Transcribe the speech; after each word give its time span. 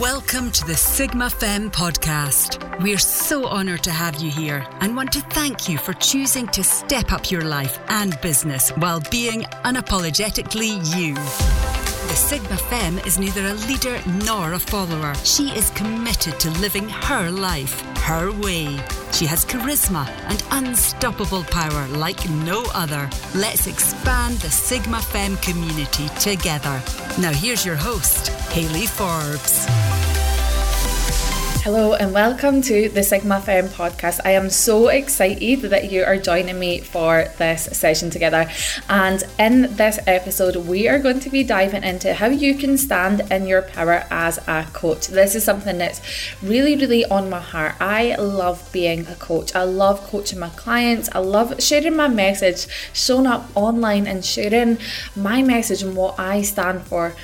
Welcome 0.00 0.50
to 0.52 0.64
the 0.64 0.76
Sigma 0.76 1.28
Femme 1.28 1.70
podcast. 1.70 2.80
We're 2.80 2.96
so 2.96 3.44
honoured 3.44 3.82
to 3.82 3.90
have 3.90 4.14
you 4.14 4.30
here 4.30 4.66
and 4.80 4.96
want 4.96 5.12
to 5.12 5.20
thank 5.20 5.68
you 5.68 5.76
for 5.76 5.92
choosing 5.92 6.46
to 6.48 6.64
step 6.64 7.12
up 7.12 7.30
your 7.30 7.42
life 7.42 7.78
and 7.88 8.18
business 8.22 8.70
while 8.70 9.02
being 9.10 9.42
unapologetically 9.42 10.78
you. 10.96 11.79
The 12.10 12.16
Sigma 12.16 12.56
Femme 12.56 12.98
is 13.06 13.20
neither 13.20 13.46
a 13.46 13.54
leader 13.54 14.00
nor 14.24 14.54
a 14.54 14.58
follower. 14.58 15.14
She 15.22 15.50
is 15.50 15.70
committed 15.70 16.40
to 16.40 16.50
living 16.58 16.88
her 16.88 17.30
life, 17.30 17.80
her 17.98 18.32
way. 18.32 18.80
She 19.12 19.26
has 19.26 19.44
charisma 19.44 20.08
and 20.24 20.42
unstoppable 20.50 21.44
power 21.44 21.86
like 21.86 22.28
no 22.28 22.64
other. 22.74 23.08
Let's 23.36 23.68
expand 23.68 24.38
the 24.38 24.50
Sigma 24.50 25.00
Femme 25.00 25.36
community 25.36 26.08
together. 26.18 26.82
Now, 27.20 27.30
here's 27.30 27.64
your 27.64 27.76
host, 27.76 28.30
Hayley 28.50 28.86
Forbes. 28.86 30.09
Hello 31.62 31.92
and 31.92 32.14
welcome 32.14 32.62
to 32.62 32.88
the 32.88 33.02
Sigma 33.02 33.38
Femme 33.38 33.68
podcast. 33.68 34.20
I 34.24 34.30
am 34.30 34.48
so 34.48 34.88
excited 34.88 35.60
that 35.60 35.92
you 35.92 36.02
are 36.04 36.16
joining 36.16 36.58
me 36.58 36.80
for 36.80 37.26
this 37.36 37.64
session 37.64 38.08
together. 38.08 38.50
And 38.88 39.22
in 39.38 39.76
this 39.76 39.98
episode, 40.06 40.56
we 40.56 40.88
are 40.88 40.98
going 40.98 41.20
to 41.20 41.28
be 41.28 41.44
diving 41.44 41.84
into 41.84 42.14
how 42.14 42.28
you 42.28 42.54
can 42.54 42.78
stand 42.78 43.30
in 43.30 43.46
your 43.46 43.60
power 43.60 44.06
as 44.10 44.38
a 44.48 44.66
coach. 44.72 45.08
This 45.08 45.34
is 45.34 45.44
something 45.44 45.76
that's 45.76 46.00
really, 46.42 46.76
really 46.76 47.04
on 47.04 47.28
my 47.28 47.40
heart. 47.40 47.74
I 47.78 48.14
love 48.14 48.66
being 48.72 49.06
a 49.06 49.14
coach. 49.16 49.54
I 49.54 49.64
love 49.64 50.00
coaching 50.04 50.38
my 50.38 50.48
clients. 50.48 51.10
I 51.12 51.18
love 51.18 51.62
sharing 51.62 51.94
my 51.94 52.08
message, 52.08 52.68
showing 52.94 53.26
up 53.26 53.50
online 53.54 54.06
and 54.06 54.24
sharing 54.24 54.78
my 55.14 55.42
message 55.42 55.82
and 55.82 55.94
what 55.94 56.18
I 56.18 56.40
stand 56.40 56.84
for. 56.84 57.14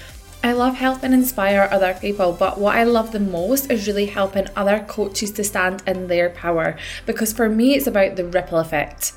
I 0.43 0.53
love 0.53 0.77
helping 0.77 1.13
inspire 1.13 1.69
other 1.71 1.95
people, 1.95 2.33
but 2.33 2.59
what 2.59 2.77
I 2.77 2.85
love 2.85 3.13
the 3.13 3.21
most 3.21 3.71
is 3.71 3.87
really 3.87 4.07
helping 4.07 4.47
other 4.55 4.81
coaches 4.81 5.33
to 5.33 5.45
stand 5.45 5.83
in 5.87 6.07
their 6.07 6.31
power 6.31 6.77
because 7.05 7.33
for 7.33 7.49
me, 7.49 7.75
it's 7.75 7.87
about 7.87 8.17
the 8.17 8.25
ripple 8.25 8.59
effect. 8.59 9.13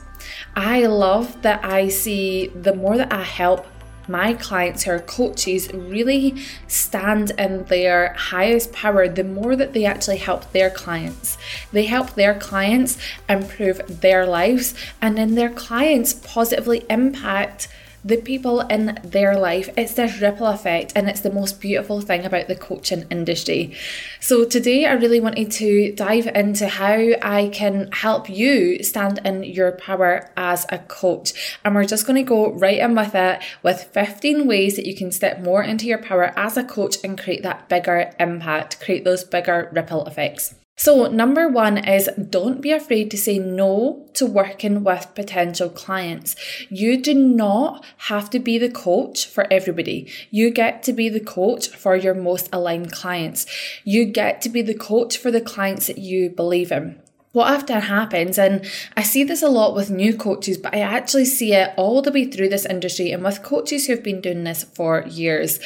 I 0.55 0.85
love 0.87 1.41
that 1.43 1.63
I 1.63 1.89
see 1.89 2.47
the 2.47 2.75
more 2.75 2.97
that 2.97 3.13
I 3.13 3.23
help 3.23 3.65
my 4.09 4.33
clients 4.33 4.83
who 4.83 4.91
are 4.91 4.99
coaches 4.99 5.71
really 5.71 6.35
stand 6.67 7.31
in 7.37 7.63
their 7.65 8.13
highest 8.13 8.73
power, 8.73 9.07
the 9.07 9.23
more 9.23 9.55
that 9.55 9.73
they 9.73 9.85
actually 9.85 10.17
help 10.17 10.51
their 10.51 10.71
clients. 10.71 11.37
They 11.71 11.85
help 11.85 12.15
their 12.15 12.33
clients 12.33 12.97
improve 13.29 14.01
their 14.01 14.25
lives, 14.25 14.73
and 14.99 15.17
then 15.17 15.35
their 15.35 15.51
clients 15.51 16.13
positively 16.13 16.85
impact 16.89 17.67
the 18.03 18.17
people 18.17 18.61
in 18.61 18.99
their 19.03 19.37
life. 19.37 19.69
It's 19.77 19.93
this 19.93 20.21
ripple 20.21 20.47
effect, 20.47 20.93
and 20.95 21.09
it's 21.09 21.21
the 21.21 21.31
most 21.31 21.59
beautiful 21.59 22.01
thing 22.01 22.25
about 22.25 22.47
the 22.47 22.55
coaching 22.55 23.05
industry. 23.09 23.75
So, 24.19 24.45
today 24.45 24.85
I 24.85 24.93
really 24.93 25.19
wanted 25.19 25.51
to 25.51 25.93
dive 25.93 26.27
into 26.27 26.67
how 26.67 26.97
I 27.21 27.49
can 27.53 27.91
help 27.91 28.29
you 28.29 28.83
stand 28.83 29.19
in 29.25 29.43
your 29.43 29.71
power 29.73 30.31
as 30.37 30.65
a 30.69 30.79
coach. 30.79 31.57
And 31.63 31.75
we're 31.75 31.85
just 31.85 32.05
going 32.05 32.23
to 32.23 32.27
go 32.27 32.51
right 32.51 32.79
in 32.79 32.95
with 32.95 33.15
it 33.15 33.41
with 33.63 33.83
15 33.83 34.47
ways 34.47 34.75
that 34.75 34.87
you 34.87 34.95
can 34.95 35.11
step 35.11 35.39
more 35.39 35.63
into 35.63 35.85
your 35.85 35.97
power 35.97 36.33
as 36.37 36.57
a 36.57 36.63
coach 36.63 36.97
and 37.03 37.19
create 37.19 37.43
that 37.43 37.69
bigger 37.69 38.13
impact, 38.19 38.79
create 38.79 39.03
those 39.03 39.23
bigger 39.23 39.69
ripple 39.73 40.05
effects. 40.05 40.55
So, 40.79 41.07
number 41.07 41.49
one 41.49 41.77
is 41.77 42.09
don't 42.29 42.61
be 42.61 42.71
afraid 42.71 43.11
to 43.11 43.17
say 43.17 43.37
no 43.37 44.07
to 44.13 44.25
working 44.25 44.81
with 44.81 45.13
potential 45.13 45.67
clients. 45.67 46.37
You 46.69 47.01
do 47.01 47.13
not 47.13 47.83
have 48.07 48.29
to 48.29 48.39
be 48.39 48.57
the 48.57 48.71
coach 48.71 49.25
for 49.25 49.45
everybody. 49.51 50.09
You 50.31 50.51
get 50.51 50.81
to 50.83 50.93
be 50.93 51.09
the 51.09 51.19
coach 51.19 51.67
for 51.67 51.97
your 51.97 52.13
most 52.13 52.47
aligned 52.53 52.93
clients. 52.93 53.45
You 53.83 54.05
get 54.05 54.41
to 54.43 54.49
be 54.49 54.61
the 54.61 54.73
coach 54.73 55.17
for 55.17 55.31
the 55.31 55.41
clients 55.41 55.87
that 55.87 55.97
you 55.97 56.29
believe 56.29 56.71
in 56.71 57.01
what 57.31 57.53
often 57.53 57.81
happens, 57.81 58.39
and 58.39 58.65
I 58.97 59.03
see 59.03 59.23
this 59.23 59.43
a 59.43 59.49
lot 59.49 59.75
with 59.75 59.91
new 59.91 60.15
coaches, 60.15 60.57
but 60.57 60.73
I 60.73 60.79
actually 60.79 61.25
see 61.25 61.53
it 61.53 61.71
all 61.77 62.01
the 62.01 62.11
way 62.11 62.25
through 62.25 62.49
this 62.49 62.65
industry 62.65 63.11
and 63.11 63.23
with 63.23 63.43
coaches 63.43 63.85
who've 63.85 64.01
been 64.01 64.19
doing 64.19 64.45
this 64.45 64.63
for 64.63 65.05
years. 65.07 65.59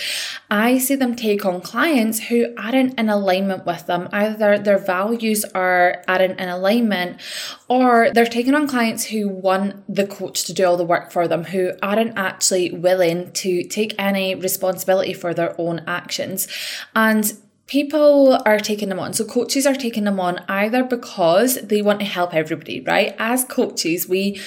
I 0.52 0.78
see 0.78 0.96
them 0.96 1.16
take 1.16 1.46
on 1.46 1.62
clients 1.62 2.20
who 2.20 2.54
aren't 2.58 3.00
in 3.00 3.08
alignment 3.08 3.66
with 3.66 3.86
them. 3.86 4.10
Either 4.12 4.60
their 4.60 4.78
values 4.78 5.46
are 5.56 6.04
aren't 6.06 6.38
in 6.38 6.50
alignment, 6.50 7.22
or 7.70 8.12
they're 8.12 8.26
taking 8.26 8.56
on 8.56 8.68
clients 8.68 9.06
who 9.06 9.30
want 9.30 9.84
the 9.94 10.06
coach 10.06 10.44
to 10.46 10.54
do 10.54 10.66
all 10.66 10.76
the 10.76 10.84
work 10.84 11.12
for 11.12 11.30
them, 11.30 11.46
who 11.46 11.72
aren't 11.82 12.18
actually 12.18 12.72
willing 12.72 13.32
to 13.32 13.64
take 13.64 13.96
any 13.98 14.36
responsibility 14.36 15.14
for 15.14 15.34
their 15.34 15.56
own 15.60 15.82
actions. 15.88 16.48
And 16.94 17.34
people 17.68 18.40
are 18.46 18.59
taking 18.59 18.90
them 18.90 19.00
on. 19.00 19.13
So 19.13 19.25
coaches 19.25 19.66
are 19.66 19.75
taking 19.75 20.03
them 20.03 20.19
on 20.19 20.40
either 20.47 20.84
because 20.84 21.56
they 21.62 21.81
want 21.81 22.00
to 22.00 22.06
help 22.06 22.34
everybody, 22.34 22.81
right? 22.81 23.16
As 23.18 23.46
coaches, 23.46 24.07
we 24.07 24.40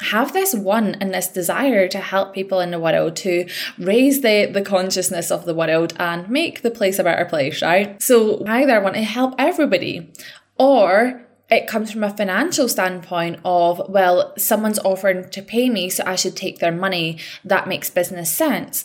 have 0.00 0.32
this 0.32 0.54
one 0.54 0.96
and 0.96 1.14
this 1.14 1.28
desire 1.28 1.86
to 1.88 1.98
help 1.98 2.34
people 2.34 2.60
in 2.60 2.70
the 2.70 2.80
world 2.80 3.14
to 3.16 3.48
raise 3.78 4.20
the, 4.22 4.46
the 4.46 4.62
consciousness 4.62 5.30
of 5.30 5.44
the 5.44 5.54
world 5.54 5.94
and 5.98 6.28
make 6.28 6.62
the 6.62 6.70
place 6.70 6.98
a 6.98 7.04
better 7.04 7.24
place, 7.24 7.62
right? 7.62 8.02
So 8.02 8.44
either 8.46 8.80
want 8.80 8.96
to 8.96 9.02
help 9.02 9.34
everybody 9.38 10.12
or 10.58 11.22
it 11.50 11.66
comes 11.66 11.92
from 11.92 12.02
a 12.02 12.16
financial 12.16 12.68
standpoint 12.68 13.40
of, 13.44 13.82
well, 13.88 14.32
someone's 14.38 14.78
offering 14.78 15.28
to 15.28 15.42
pay 15.42 15.68
me, 15.68 15.90
so 15.90 16.02
I 16.06 16.16
should 16.16 16.34
take 16.34 16.60
their 16.60 16.72
money. 16.72 17.18
That 17.44 17.68
makes 17.68 17.90
business 17.90 18.32
sense. 18.32 18.84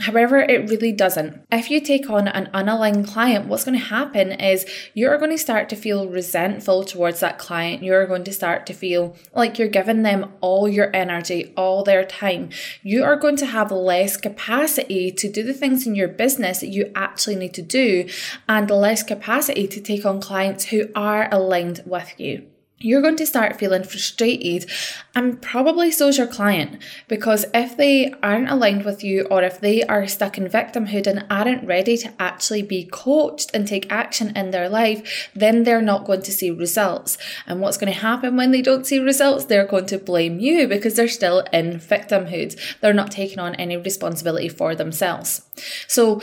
However, 0.00 0.38
it 0.38 0.68
really 0.68 0.92
doesn't. 0.92 1.42
If 1.50 1.70
you 1.70 1.80
take 1.80 2.10
on 2.10 2.28
an 2.28 2.50
unaligned 2.52 3.08
client, 3.08 3.46
what's 3.46 3.64
going 3.64 3.78
to 3.78 3.84
happen 3.84 4.30
is 4.30 4.66
you're 4.92 5.16
going 5.16 5.30
to 5.30 5.38
start 5.38 5.70
to 5.70 5.76
feel 5.76 6.06
resentful 6.06 6.84
towards 6.84 7.20
that 7.20 7.38
client. 7.38 7.82
You're 7.82 8.06
going 8.06 8.24
to 8.24 8.32
start 8.32 8.66
to 8.66 8.74
feel 8.74 9.16
like 9.34 9.58
you're 9.58 9.68
giving 9.68 10.02
them 10.02 10.34
all 10.42 10.68
your 10.68 10.94
energy, 10.94 11.54
all 11.56 11.82
their 11.82 12.04
time. 12.04 12.50
You 12.82 13.04
are 13.04 13.16
going 13.16 13.36
to 13.36 13.46
have 13.46 13.72
less 13.72 14.18
capacity 14.18 15.10
to 15.12 15.32
do 15.32 15.42
the 15.42 15.54
things 15.54 15.86
in 15.86 15.94
your 15.94 16.08
business 16.08 16.60
that 16.60 16.68
you 16.68 16.92
actually 16.94 17.36
need 17.36 17.54
to 17.54 17.62
do, 17.62 18.06
and 18.46 18.70
less 18.70 19.02
capacity 19.02 19.66
to 19.66 19.80
take 19.80 20.04
on 20.04 20.20
clients 20.20 20.66
who 20.66 20.90
are 20.94 21.28
aligned 21.32 21.82
with 21.86 22.12
you 22.18 22.46
you're 22.86 23.02
going 23.02 23.16
to 23.16 23.26
start 23.26 23.58
feeling 23.58 23.82
frustrated 23.82 24.70
and 25.14 25.42
probably 25.42 25.90
so's 25.90 26.18
your 26.18 26.26
client 26.26 26.80
because 27.08 27.44
if 27.52 27.76
they 27.76 28.12
aren't 28.22 28.48
aligned 28.48 28.84
with 28.84 29.02
you 29.02 29.26
or 29.30 29.42
if 29.42 29.60
they 29.60 29.82
are 29.84 30.06
stuck 30.06 30.38
in 30.38 30.46
victimhood 30.46 31.06
and 31.06 31.26
aren't 31.28 31.66
ready 31.66 31.96
to 31.96 32.12
actually 32.18 32.62
be 32.62 32.84
coached 32.84 33.50
and 33.52 33.66
take 33.66 33.90
action 33.90 34.36
in 34.36 34.50
their 34.50 34.68
life 34.68 35.30
then 35.34 35.64
they're 35.64 35.82
not 35.82 36.04
going 36.04 36.22
to 36.22 36.32
see 36.32 36.50
results. 36.50 37.18
And 37.46 37.60
what's 37.60 37.76
going 37.76 37.92
to 37.92 37.98
happen 37.98 38.36
when 38.36 38.50
they 38.50 38.62
don't 38.62 38.86
see 38.86 38.98
results? 38.98 39.44
They're 39.44 39.66
going 39.66 39.86
to 39.86 39.98
blame 39.98 40.38
you 40.38 40.68
because 40.68 40.94
they're 40.94 41.08
still 41.08 41.40
in 41.52 41.78
victimhood. 41.78 42.58
They're 42.80 42.92
not 42.92 43.10
taking 43.10 43.38
on 43.38 43.54
any 43.56 43.76
responsibility 43.76 44.48
for 44.48 44.74
themselves. 44.74 45.42
So 45.86 46.20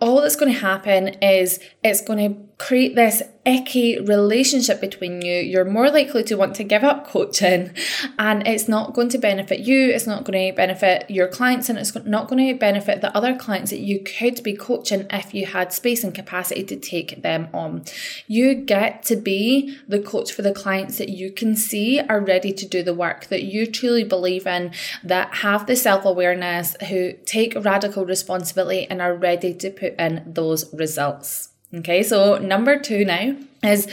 all 0.00 0.20
that's 0.20 0.36
going 0.36 0.52
to 0.52 0.58
happen 0.58 1.08
is 1.22 1.60
it's 1.82 2.02
going 2.02 2.18
to 2.18 2.40
create 2.58 2.94
this 2.94 3.22
icky 3.44 4.00
relationship 4.00 4.80
between 4.80 5.20
you. 5.20 5.34
You're 5.34 5.64
more 5.64 5.90
likely 5.90 6.22
to 6.24 6.36
want 6.36 6.54
to 6.56 6.64
give 6.64 6.84
up 6.84 7.06
coaching, 7.06 7.74
and 8.18 8.46
it's 8.46 8.68
not 8.68 8.94
going 8.94 9.08
to 9.10 9.18
benefit 9.18 9.60
you, 9.60 9.90
it's 9.90 10.06
not 10.06 10.24
going 10.24 10.50
to 10.50 10.56
benefit 10.56 11.10
your 11.10 11.28
clients, 11.28 11.68
and 11.68 11.78
it's 11.78 11.94
not 12.06 12.28
going 12.28 12.46
to 12.46 12.58
benefit 12.58 13.00
the 13.00 13.14
other 13.16 13.34
clients 13.36 13.70
that 13.70 13.80
you 13.80 14.00
could 14.00 14.42
be 14.42 14.54
coaching 14.54 15.06
if 15.10 15.34
you 15.34 15.46
had 15.46 15.72
space 15.72 16.04
and 16.04 16.14
capacity 16.14 16.62
to 16.64 16.76
take 16.76 17.22
them 17.22 17.48
on. 17.52 17.84
You 18.26 18.54
get 18.54 19.02
to 19.04 19.16
be 19.16 19.76
the 19.88 20.00
coach 20.00 20.32
for 20.32 20.42
the 20.42 20.54
clients 20.54 20.98
that 20.98 21.08
you 21.08 21.30
can 21.30 21.56
see 21.56 22.00
are 22.00 22.20
ready 22.20 22.52
to 22.52 22.66
do 22.66 22.82
the 22.82 22.94
work 22.94 23.26
that 23.26 23.42
you 23.42 23.66
truly 23.66 24.04
believe 24.04 24.46
in, 24.46 24.72
that 25.02 25.36
have 25.36 25.66
the 25.66 25.76
self 25.76 26.04
awareness, 26.04 26.76
who 26.88 27.12
take 27.24 27.54
radical 27.56 28.06
responsibility 28.06 28.86
and 28.88 29.02
are 29.02 29.14
ready 29.14 29.52
to 29.54 29.70
put 29.70 29.94
in 29.98 30.22
those 30.26 30.72
results. 30.72 31.50
Okay, 31.78 32.02
so 32.02 32.38
number 32.38 32.78
two 32.78 33.04
now 33.04 33.36
is 33.62 33.88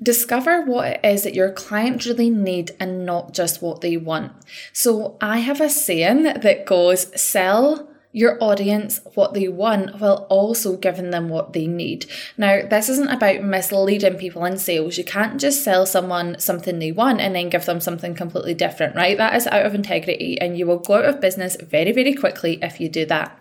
discover 0.00 0.62
what 0.62 0.86
it 0.88 1.00
is 1.04 1.24
that 1.24 1.34
your 1.34 1.50
client 1.50 2.06
really 2.06 2.30
need 2.30 2.70
and 2.78 3.04
not 3.04 3.32
just 3.32 3.60
what 3.60 3.80
they 3.80 3.96
want. 3.96 4.32
So 4.72 5.16
I 5.20 5.38
have 5.38 5.60
a 5.60 5.68
saying 5.68 6.22
that 6.22 6.66
goes 6.66 7.20
sell 7.20 7.88
your 8.12 8.42
audience 8.42 9.00
what 9.14 9.34
they 9.34 9.48
want 9.48 10.00
while 10.00 10.26
also 10.30 10.76
giving 10.76 11.10
them 11.10 11.28
what 11.28 11.52
they 11.52 11.66
need. 11.66 12.06
Now, 12.38 12.62
this 12.66 12.88
isn't 12.88 13.10
about 13.10 13.42
misleading 13.42 14.16
people 14.16 14.44
in 14.44 14.56
sales. 14.56 14.96
You 14.96 15.04
can't 15.04 15.40
just 15.40 15.62
sell 15.62 15.84
someone 15.84 16.38
something 16.38 16.78
they 16.78 16.92
want 16.92 17.20
and 17.20 17.34
then 17.34 17.50
give 17.50 17.66
them 17.66 17.80
something 17.80 18.14
completely 18.14 18.54
different, 18.54 18.96
right? 18.96 19.16
That 19.18 19.34
is 19.34 19.46
out 19.46 19.66
of 19.66 19.74
integrity 19.74 20.40
and 20.40 20.56
you 20.56 20.66
will 20.66 20.78
go 20.78 20.94
out 20.94 21.04
of 21.04 21.20
business 21.20 21.56
very, 21.60 21.92
very 21.92 22.14
quickly 22.14 22.58
if 22.62 22.80
you 22.80 22.88
do 22.88 23.04
that. 23.06 23.38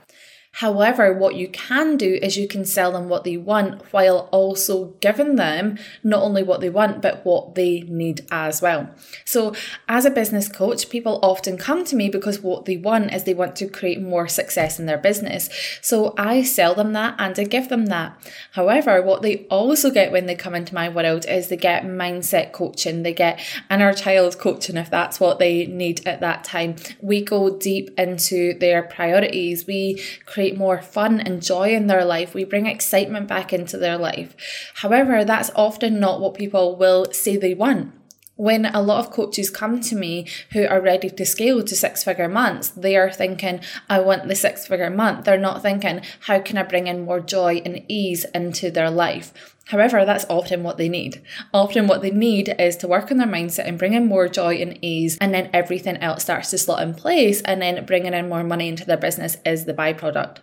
However, 0.57 1.13
what 1.13 1.35
you 1.35 1.49
can 1.49 1.97
do 1.97 2.17
is 2.19 2.35
you 2.35 2.47
can 2.47 2.65
sell 2.65 2.91
them 2.91 3.09
what 3.09 3.23
they 3.23 3.37
want 3.37 3.93
while 3.93 4.27
also 4.31 4.95
giving 5.01 5.35
them 5.35 5.77
not 6.03 6.23
only 6.23 6.41
what 6.41 6.61
they 6.61 6.69
want, 6.71 6.99
but 6.99 7.23
what 7.23 7.53
they 7.53 7.81
need 7.81 8.25
as 8.31 8.59
well. 8.59 8.89
So, 9.23 9.53
as 9.87 10.03
a 10.05 10.09
business 10.09 10.49
coach, 10.49 10.89
people 10.89 11.19
often 11.21 11.57
come 11.57 11.85
to 11.85 11.95
me 11.95 12.09
because 12.09 12.41
what 12.41 12.65
they 12.65 12.75
want 12.75 13.13
is 13.13 13.23
they 13.23 13.35
want 13.35 13.55
to 13.57 13.67
create 13.67 14.01
more 14.01 14.27
success 14.27 14.79
in 14.79 14.87
their 14.87 14.97
business. 14.97 15.47
So, 15.83 16.15
I 16.17 16.41
sell 16.41 16.73
them 16.73 16.93
that 16.93 17.13
and 17.19 17.37
I 17.37 17.43
give 17.43 17.69
them 17.69 17.85
that. 17.87 18.17
However, 18.53 18.99
what 19.03 19.21
they 19.21 19.45
also 19.51 19.91
get 19.91 20.11
when 20.11 20.25
they 20.25 20.33
come 20.33 20.55
into 20.55 20.73
my 20.73 20.89
world 20.89 21.27
is 21.27 21.49
they 21.49 21.57
get 21.57 21.83
mindset 21.83 22.51
coaching, 22.51 23.03
they 23.03 23.13
get 23.13 23.39
inner 23.69 23.93
child 23.93 24.39
coaching 24.39 24.77
if 24.77 24.89
that's 24.89 25.19
what 25.19 25.37
they 25.37 25.67
need 25.67 26.07
at 26.07 26.21
that 26.21 26.43
time. 26.43 26.77
We 26.99 27.23
go 27.23 27.55
deep 27.59 27.91
into 27.95 28.57
their 28.57 28.81
priorities, 28.81 29.67
we 29.67 30.01
create 30.25 30.46
create 30.47 30.57
more 30.57 30.81
fun 30.81 31.19
and 31.19 31.43
joy 31.43 31.69
in 31.75 31.87
their 31.87 32.05
life. 32.05 32.33
We 32.33 32.45
bring 32.45 32.67
excitement 32.67 33.27
back 33.27 33.51
into 33.51 33.77
their 33.77 33.97
life. 33.97 34.35
However, 34.75 35.25
that's 35.25 35.51
often 35.55 35.99
not 35.99 36.21
what 36.21 36.35
people 36.35 36.77
will 36.77 37.11
say 37.11 37.35
they 37.35 37.53
want 37.53 37.93
when 38.37 38.65
a 38.67 38.81
lot 38.81 38.99
of 38.99 39.11
coaches 39.11 39.49
come 39.49 39.81
to 39.81 39.95
me 39.95 40.27
who 40.53 40.65
are 40.65 40.79
ready 40.79 41.09
to 41.09 41.25
scale 41.25 41.63
to 41.63 41.75
six 41.75 42.03
figure 42.03 42.29
months, 42.29 42.69
they 42.69 42.95
are 42.95 43.11
thinking, 43.11 43.59
I 43.89 43.99
want 43.99 44.27
the 44.27 44.35
six 44.35 44.65
figure 44.65 44.89
month. 44.89 45.25
They're 45.25 45.37
not 45.37 45.61
thinking, 45.61 46.01
how 46.21 46.39
can 46.39 46.57
I 46.57 46.63
bring 46.63 46.87
in 46.87 47.05
more 47.05 47.19
joy 47.19 47.61
and 47.65 47.83
ease 47.87 48.25
into 48.33 48.71
their 48.71 48.89
life? 48.89 49.53
However, 49.65 50.05
that's 50.05 50.25
often 50.29 50.63
what 50.63 50.77
they 50.77 50.87
need. 50.87 51.21
Often, 51.53 51.87
what 51.87 52.01
they 52.01 52.11
need 52.11 52.55
is 52.57 52.77
to 52.77 52.87
work 52.87 53.11
on 53.11 53.17
their 53.17 53.27
mindset 53.27 53.67
and 53.67 53.77
bring 53.77 53.93
in 53.93 54.05
more 54.05 54.29
joy 54.29 54.55
and 54.55 54.79
ease, 54.81 55.17
and 55.19 55.33
then 55.33 55.49
everything 55.53 55.97
else 55.97 56.23
starts 56.23 56.51
to 56.51 56.57
slot 56.57 56.81
in 56.81 56.93
place, 56.93 57.41
and 57.41 57.61
then 57.61 57.85
bringing 57.85 58.13
in 58.13 58.29
more 58.29 58.43
money 58.43 58.69
into 58.69 58.85
their 58.85 58.95
business 58.97 59.35
is 59.45 59.65
the 59.65 59.73
byproduct. 59.73 60.37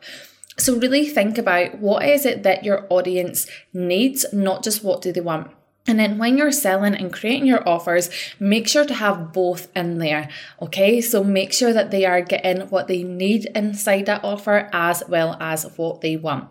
So, 0.58 0.76
really 0.76 1.06
think 1.06 1.38
about 1.38 1.79
what 1.79 2.05
is 2.05 2.26
it 2.26 2.43
that 2.43 2.64
your 2.64 2.87
audience 2.91 3.46
needs, 3.73 4.26
not 4.31 4.62
just 4.62 4.85
what 4.85 5.00
do 5.00 5.11
they 5.11 5.23
want. 5.23 5.50
And 5.87 5.99
then 5.99 6.17
when 6.17 6.39
you're 6.39 6.51
selling 6.53 6.95
and 6.95 7.13
creating 7.13 7.47
your 7.47 7.67
offers, 7.69 8.09
make 8.41 8.67
sure 8.67 8.87
to 8.87 8.95
have 8.95 9.35
both 9.35 9.69
in 9.77 9.99
there. 9.99 10.31
Okay, 10.63 11.03
so 11.03 11.23
make 11.23 11.53
sure 11.53 11.75
that 11.75 11.91
they 11.91 12.07
are 12.07 12.23
getting 12.23 12.63
what 12.69 12.89
they 12.89 13.03
need 13.03 13.47
inside 13.55 14.07
that 14.07 14.25
offer 14.25 14.71
as 14.73 15.03
well 15.09 15.37
as 15.41 15.65
what 15.77 16.01
they 16.01 16.17
want. 16.17 16.49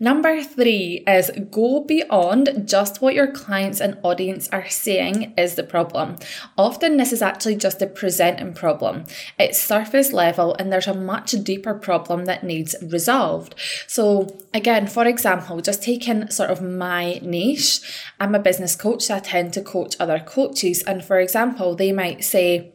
Number 0.00 0.42
three 0.42 1.02
is 1.06 1.30
go 1.50 1.80
beyond 1.80 2.68
just 2.68 3.00
what 3.00 3.14
your 3.14 3.26
clients 3.26 3.80
and 3.80 3.98
audience 4.04 4.48
are 4.52 4.68
saying 4.68 5.34
is 5.36 5.56
the 5.56 5.64
problem. 5.64 6.16
Often, 6.56 6.98
this 6.98 7.12
is 7.12 7.20
actually 7.20 7.56
just 7.56 7.82
a 7.82 7.86
presenting 7.86 8.54
problem. 8.54 9.04
It's 9.38 9.60
surface 9.60 10.12
level, 10.12 10.54
and 10.54 10.72
there's 10.72 10.86
a 10.86 10.94
much 10.94 11.32
deeper 11.42 11.74
problem 11.74 12.26
that 12.26 12.44
needs 12.44 12.76
resolved. 12.80 13.56
So, 13.88 14.28
again, 14.54 14.86
for 14.86 15.04
example, 15.04 15.60
just 15.60 15.82
taking 15.82 16.30
sort 16.30 16.50
of 16.50 16.62
my 16.62 17.18
niche, 17.22 17.80
I'm 18.20 18.36
a 18.36 18.38
business 18.38 18.76
coach, 18.76 19.02
so 19.02 19.16
I 19.16 19.20
tend 19.20 19.52
to 19.54 19.62
coach 19.62 19.96
other 19.98 20.20
coaches. 20.20 20.82
And 20.84 21.04
for 21.04 21.18
example, 21.18 21.74
they 21.74 21.90
might 21.90 22.24
say, 22.24 22.72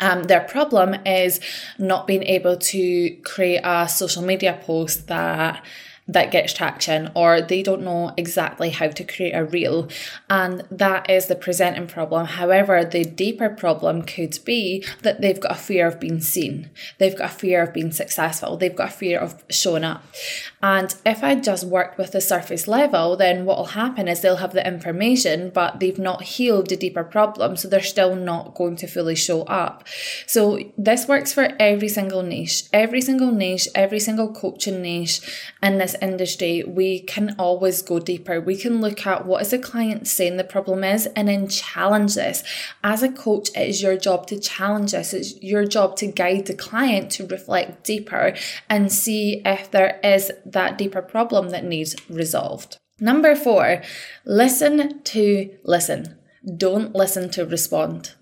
um, 0.00 0.24
their 0.24 0.40
problem 0.40 0.94
is 1.06 1.40
not 1.78 2.06
being 2.06 2.22
able 2.22 2.56
to 2.56 3.16
create 3.24 3.62
a 3.64 3.88
social 3.88 4.22
media 4.22 4.60
post 4.62 5.08
that 5.08 5.64
that 6.08 6.30
gets 6.30 6.54
traction 6.54 7.10
or 7.14 7.42
they 7.42 7.62
don't 7.62 7.82
know 7.82 8.12
exactly 8.16 8.70
how 8.70 8.88
to 8.88 9.04
create 9.04 9.32
a 9.32 9.44
reel. 9.44 9.88
And 10.30 10.62
that 10.70 11.08
is 11.10 11.26
the 11.26 11.36
presenting 11.36 11.86
problem. 11.86 12.26
However 12.26 12.84
the 12.84 13.04
deeper 13.04 13.50
problem 13.50 14.02
could 14.02 14.38
be 14.44 14.84
that 15.02 15.20
they've 15.20 15.40
got 15.40 15.52
a 15.52 15.56
fear 15.56 15.86
of 15.86 16.00
being 16.00 16.20
seen. 16.20 16.70
They've 16.96 17.16
got 17.16 17.30
a 17.30 17.34
fear 17.34 17.62
of 17.62 17.74
being 17.74 17.92
successful. 17.92 18.56
They've 18.56 18.74
got 18.74 18.88
a 18.88 18.92
fear 18.92 19.18
of 19.20 19.44
showing 19.50 19.84
up. 19.84 20.02
And 20.62 20.94
if 21.04 21.22
i 21.22 21.34
just 21.34 21.64
worked 21.64 21.98
with 21.98 22.12
the 22.12 22.20
surface 22.20 22.66
level 22.66 23.16
then 23.16 23.44
what 23.44 23.58
will 23.58 23.66
happen 23.66 24.08
is 24.08 24.20
they'll 24.20 24.36
have 24.36 24.54
the 24.54 24.66
information 24.66 25.50
but 25.50 25.78
they've 25.78 25.98
not 25.98 26.22
healed 26.22 26.68
the 26.68 26.76
deeper 26.76 27.04
problem 27.04 27.56
so 27.56 27.68
they're 27.68 27.82
still 27.82 28.16
not 28.16 28.54
going 28.54 28.76
to 28.76 28.86
fully 28.86 29.14
show 29.14 29.42
up. 29.42 29.86
So 30.26 30.58
this 30.78 31.06
works 31.06 31.32
for 31.32 31.50
every 31.60 31.88
single 31.88 32.22
niche. 32.22 32.64
Every 32.72 33.00
single 33.02 33.30
niche 33.30 33.68
every 33.74 34.00
single 34.00 34.32
coaching 34.32 34.82
niche 34.82 35.20
in 35.62 35.78
this 35.78 35.94
industry, 36.02 36.64
we 36.66 37.00
can 37.00 37.34
always 37.38 37.82
go 37.82 37.98
deeper. 37.98 38.40
We 38.40 38.56
can 38.56 38.80
look 38.80 39.06
at 39.06 39.26
what 39.26 39.42
is 39.42 39.50
the 39.50 39.58
client 39.58 40.06
saying 40.08 40.36
the 40.36 40.44
problem 40.44 40.84
is 40.84 41.06
and 41.16 41.28
then 41.28 41.48
challenge 41.48 42.14
this. 42.14 42.42
As 42.82 43.02
a 43.02 43.10
coach, 43.10 43.48
it 43.50 43.68
is 43.68 43.82
your 43.82 43.96
job 43.96 44.26
to 44.28 44.38
challenge 44.38 44.92
this. 44.92 45.12
It's 45.12 45.42
your 45.42 45.64
job 45.64 45.96
to 45.96 46.06
guide 46.06 46.46
the 46.46 46.54
client 46.54 47.10
to 47.12 47.26
reflect 47.26 47.84
deeper 47.84 48.34
and 48.68 48.92
see 48.92 49.42
if 49.44 49.70
there 49.70 50.00
is 50.02 50.32
that 50.46 50.78
deeper 50.78 51.02
problem 51.02 51.50
that 51.50 51.64
needs 51.64 51.96
resolved. 52.08 52.78
Number 53.00 53.36
four, 53.36 53.82
listen 54.24 55.02
to 55.02 55.56
listen. 55.64 56.16
Don't 56.56 56.94
listen 56.94 57.30
to 57.30 57.44
respond. 57.44 58.14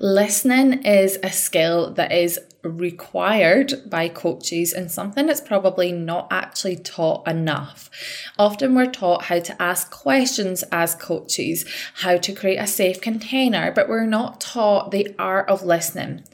Listening 0.00 0.84
is 0.84 1.18
a 1.22 1.30
skill 1.30 1.92
that 1.94 2.12
is 2.12 2.38
required 2.62 3.88
by 3.88 4.08
coaches 4.08 4.72
and 4.72 4.90
something 4.90 5.26
that's 5.26 5.40
probably 5.40 5.92
not 5.92 6.26
actually 6.30 6.76
taught 6.76 7.26
enough. 7.28 7.88
Often 8.38 8.74
we're 8.74 8.90
taught 8.90 9.24
how 9.24 9.38
to 9.38 9.62
ask 9.62 9.90
questions 9.90 10.64
as 10.72 10.94
coaches, 10.96 11.64
how 11.94 12.16
to 12.16 12.32
create 12.32 12.56
a 12.56 12.66
safe 12.66 13.00
container, 13.00 13.70
but 13.70 13.88
we're 13.88 14.06
not 14.06 14.40
taught 14.40 14.90
the 14.90 15.14
art 15.18 15.48
of 15.48 15.62
listening. 15.62 16.24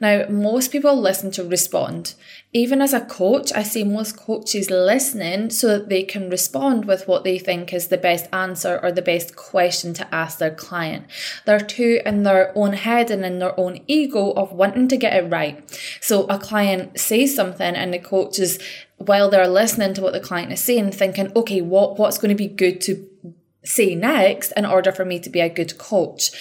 Now, 0.00 0.26
most 0.28 0.70
people 0.70 1.00
listen 1.00 1.30
to 1.32 1.44
respond. 1.44 2.14
Even 2.54 2.82
as 2.82 2.92
a 2.92 3.00
coach, 3.00 3.50
I 3.54 3.62
see 3.62 3.82
most 3.82 4.18
coaches 4.18 4.68
listening 4.68 5.48
so 5.48 5.68
that 5.68 5.88
they 5.88 6.02
can 6.02 6.28
respond 6.28 6.84
with 6.84 7.08
what 7.08 7.24
they 7.24 7.38
think 7.38 7.72
is 7.72 7.88
the 7.88 7.96
best 7.96 8.28
answer 8.30 8.78
or 8.82 8.92
the 8.92 9.00
best 9.00 9.36
question 9.36 9.94
to 9.94 10.14
ask 10.14 10.36
their 10.36 10.54
client. 10.54 11.06
They're 11.46 11.60
too 11.60 12.02
in 12.04 12.24
their 12.24 12.52
own 12.54 12.74
head 12.74 13.10
and 13.10 13.24
in 13.24 13.38
their 13.38 13.58
own 13.58 13.80
ego 13.86 14.32
of 14.32 14.52
wanting 14.52 14.88
to 14.88 14.98
get 14.98 15.14
it 15.14 15.30
right. 15.30 15.64
So 16.02 16.24
a 16.24 16.38
client 16.38 17.00
says 17.00 17.34
something 17.34 17.74
and 17.74 17.94
the 17.94 17.98
coach 17.98 18.38
is, 18.38 18.58
while 18.98 19.30
they're 19.30 19.48
listening 19.48 19.94
to 19.94 20.02
what 20.02 20.12
the 20.12 20.20
client 20.20 20.52
is 20.52 20.60
saying, 20.60 20.92
thinking, 20.92 21.32
okay, 21.34 21.62
what, 21.62 21.98
what's 21.98 22.18
going 22.18 22.28
to 22.28 22.34
be 22.34 22.48
good 22.48 22.82
to 22.82 23.08
say 23.64 23.94
next 23.94 24.52
in 24.58 24.66
order 24.66 24.92
for 24.92 25.06
me 25.06 25.18
to 25.20 25.30
be 25.30 25.40
a 25.40 25.48
good 25.48 25.78
coach? 25.78 26.32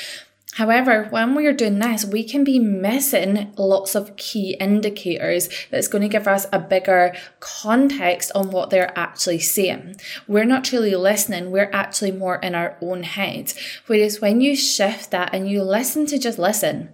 However, 0.55 1.07
when 1.11 1.33
we're 1.33 1.53
doing 1.53 1.79
this, 1.79 2.03
we 2.03 2.25
can 2.25 2.43
be 2.43 2.59
missing 2.59 3.53
lots 3.57 3.95
of 3.95 4.17
key 4.17 4.57
indicators 4.59 5.47
that's 5.69 5.87
going 5.87 6.01
to 6.01 6.09
give 6.09 6.27
us 6.27 6.45
a 6.51 6.59
bigger 6.59 7.15
context 7.39 8.33
on 8.35 8.51
what 8.51 8.69
they're 8.69 8.97
actually 8.99 9.39
saying. 9.39 9.95
We're 10.27 10.45
not 10.45 10.65
truly 10.65 10.93
listening, 10.93 11.51
we're 11.51 11.71
actually 11.71 12.11
more 12.11 12.35
in 12.35 12.53
our 12.53 12.77
own 12.81 13.03
head. 13.03 13.53
Whereas 13.87 14.19
when 14.19 14.41
you 14.41 14.57
shift 14.57 15.11
that 15.11 15.33
and 15.33 15.49
you 15.49 15.63
listen 15.63 16.05
to 16.07 16.19
just 16.19 16.37
listen, 16.37 16.89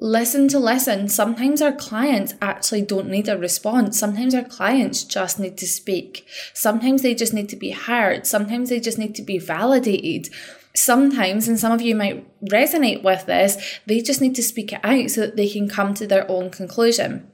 listen 0.00 0.48
to 0.48 0.58
listen. 0.58 1.08
Sometimes 1.08 1.60
our 1.60 1.72
clients 1.72 2.34
actually 2.40 2.82
don't 2.82 3.10
need 3.10 3.28
a 3.28 3.36
response. 3.36 3.98
Sometimes 3.98 4.34
our 4.34 4.44
clients 4.44 5.04
just 5.04 5.38
need 5.38 5.58
to 5.58 5.66
speak. 5.66 6.26
Sometimes 6.54 7.02
they 7.02 7.14
just 7.14 7.34
need 7.34 7.50
to 7.50 7.56
be 7.56 7.70
heard. 7.70 8.26
Sometimes 8.26 8.70
they 8.70 8.80
just 8.80 8.98
need 8.98 9.14
to 9.16 9.22
be 9.22 9.38
validated. 9.38 10.32
Sometimes, 10.74 11.48
and 11.48 11.58
some 11.58 11.72
of 11.72 11.82
you 11.82 11.94
might 11.94 12.26
resonate 12.44 13.02
with 13.02 13.26
this, 13.26 13.80
they 13.86 14.00
just 14.00 14.20
need 14.20 14.34
to 14.36 14.42
speak 14.42 14.72
it 14.72 14.80
out 14.84 15.10
so 15.10 15.22
that 15.22 15.36
they 15.36 15.48
can 15.48 15.68
come 15.68 15.94
to 15.94 16.06
their 16.06 16.30
own 16.30 16.50
conclusion. 16.50 17.28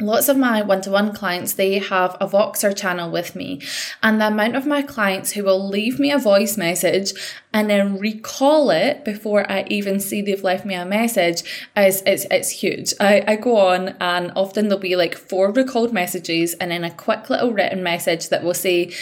Lots 0.00 0.30
of 0.30 0.38
my 0.38 0.62
one-to-one 0.62 1.12
clients 1.12 1.52
they 1.52 1.78
have 1.78 2.16
a 2.20 2.26
voxer 2.26 2.74
channel 2.74 3.10
with 3.10 3.36
me 3.36 3.60
and 4.02 4.18
the 4.18 4.28
amount 4.28 4.56
of 4.56 4.66
my 4.66 4.80
clients 4.80 5.32
who 5.32 5.44
will 5.44 5.68
leave 5.68 6.00
me 6.00 6.10
a 6.10 6.18
voice 6.18 6.56
message 6.56 7.12
and 7.52 7.68
then 7.68 7.98
recall 7.98 8.70
it 8.70 9.04
before 9.04 9.50
i 9.52 9.64
even 9.68 10.00
see 10.00 10.22
they've 10.22 10.42
left 10.42 10.64
me 10.64 10.74
a 10.74 10.86
message 10.86 11.42
is 11.76 12.02
it's, 12.06 12.24
it's 12.30 12.48
huge. 12.48 12.94
I, 12.98 13.22
I 13.26 13.36
go 13.36 13.58
on 13.58 13.88
and 14.00 14.32
often 14.34 14.68
there'll 14.68 14.80
be 14.80 14.96
like 14.96 15.14
four 15.14 15.52
recalled 15.52 15.92
messages 15.92 16.54
and 16.54 16.70
then 16.70 16.82
a 16.82 16.90
quick 16.90 17.28
little 17.28 17.52
written 17.52 17.82
message 17.82 18.30
that 18.30 18.42
will 18.42 18.54
say 18.54 18.92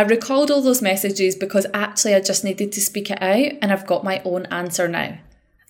I 0.00 0.04
recalled 0.04 0.50
all 0.50 0.62
those 0.62 0.80
messages 0.80 1.36
because 1.36 1.66
actually 1.74 2.14
I 2.14 2.20
just 2.20 2.42
needed 2.42 2.72
to 2.72 2.80
speak 2.80 3.10
it 3.10 3.20
out 3.20 3.52
and 3.60 3.70
I've 3.70 3.86
got 3.86 4.02
my 4.02 4.22
own 4.24 4.46
answer 4.46 4.88
now. 4.88 5.18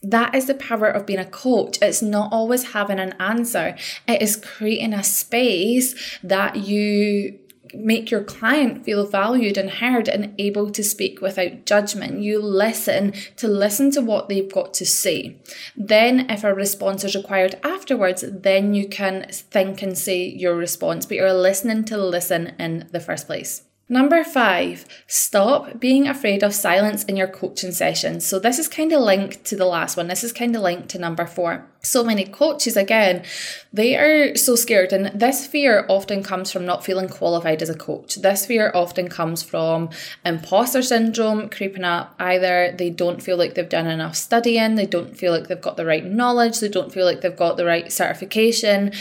That 0.05 0.37
is 0.37 0.47
the 0.47 0.55
power 0.55 0.87
of 0.87 1.05
being 1.05 1.19
a 1.19 1.25
coach. 1.25 1.79
It's 1.83 2.01
not 2.01 2.33
always 2.33 2.71
having 2.71 3.01
an 3.01 3.17
answer, 3.19 3.77
it 4.07 4.23
is 4.23 4.37
creating 4.37 4.95
a 4.95 5.03
space 5.03 6.21
that 6.23 6.55
you 6.55 7.41
make 7.75 8.13
your 8.13 8.23
client 8.23 8.85
feel 8.85 9.05
valued 9.05 9.59
and 9.59 9.69
heard 9.69 10.09
and 10.09 10.33
able 10.39 10.71
to 10.71 10.85
speak 10.85 11.21
without 11.21 11.67
judgment. 11.67 12.23
You 12.23 12.41
listen 12.41 13.13
to 13.35 13.49
listen 13.49 13.91
to 13.93 14.01
what 14.01 14.29
they've 14.29 14.53
got 14.53 14.75
to 14.75 14.87
say. 14.87 15.39
Then, 15.77 16.31
if 16.31 16.45
a 16.45 16.55
response 16.55 17.03
is 17.03 17.17
required 17.17 17.59
afterwards, 17.65 18.25
then 18.29 18.75
you 18.75 18.89
can 18.89 19.27
think 19.33 19.83
and 19.83 19.99
say 19.99 20.25
your 20.25 20.55
response, 20.55 21.05
but 21.05 21.17
you're 21.17 21.33
listening 21.33 21.85
to 21.87 21.97
listen 21.97 22.55
in 22.61 22.89
the 22.93 23.01
first 23.01 23.27
place. 23.27 23.65
Number 23.93 24.23
five, 24.23 24.87
stop 25.09 25.81
being 25.81 26.07
afraid 26.07 26.45
of 26.45 26.55
silence 26.55 27.03
in 27.03 27.17
your 27.17 27.27
coaching 27.27 27.73
sessions. 27.73 28.25
So, 28.25 28.39
this 28.39 28.61
is 28.61 28.69
kind 28.69 28.93
of 28.93 29.01
linked 29.01 29.45
to 29.47 29.57
the 29.57 29.65
last 29.65 29.97
one. 29.97 30.07
This 30.07 30.23
is 30.23 30.33
kind 30.33 30.55
of 30.55 30.63
linked 30.63 30.91
to 30.91 30.99
number 31.01 31.27
four. 31.27 31.67
So 31.83 32.05
many 32.05 32.25
coaches 32.25 32.77
again 32.77 33.25
they 33.73 33.97
are 33.97 34.35
so 34.37 34.57
scared. 34.57 34.93
And 34.93 35.19
this 35.19 35.47
fear 35.47 35.87
often 35.89 36.23
comes 36.23 36.51
from 36.51 36.67
not 36.67 36.85
feeling 36.85 37.09
qualified 37.09 37.63
as 37.63 37.71
a 37.71 37.75
coach. 37.75 38.17
This 38.17 38.45
fear 38.45 38.73
often 38.75 39.09
comes 39.09 39.43
from 39.45 39.91
imposter 40.25 40.83
syndrome 40.83 41.49
creeping 41.49 41.85
up. 41.85 42.15
Either 42.19 42.75
they 42.77 42.91
don't 42.91 43.23
feel 43.23 43.37
like 43.37 43.55
they've 43.55 43.69
done 43.69 43.87
enough 43.87 44.17
studying 44.17 44.75
they 44.75 44.87
don't 44.87 45.17
feel 45.17 45.33
like 45.33 45.49
they've 45.49 45.61
got 45.61 45.77
the 45.77 45.85
right 45.85 46.05
knowledge 46.05 46.61
they 46.61 46.69
don't 46.69 46.93
feel 46.93 47.05
like 47.05 47.21
they've 47.21 47.37
got 47.37 47.57
the 47.57 47.65
right 47.65 47.93
certification. 47.93 48.93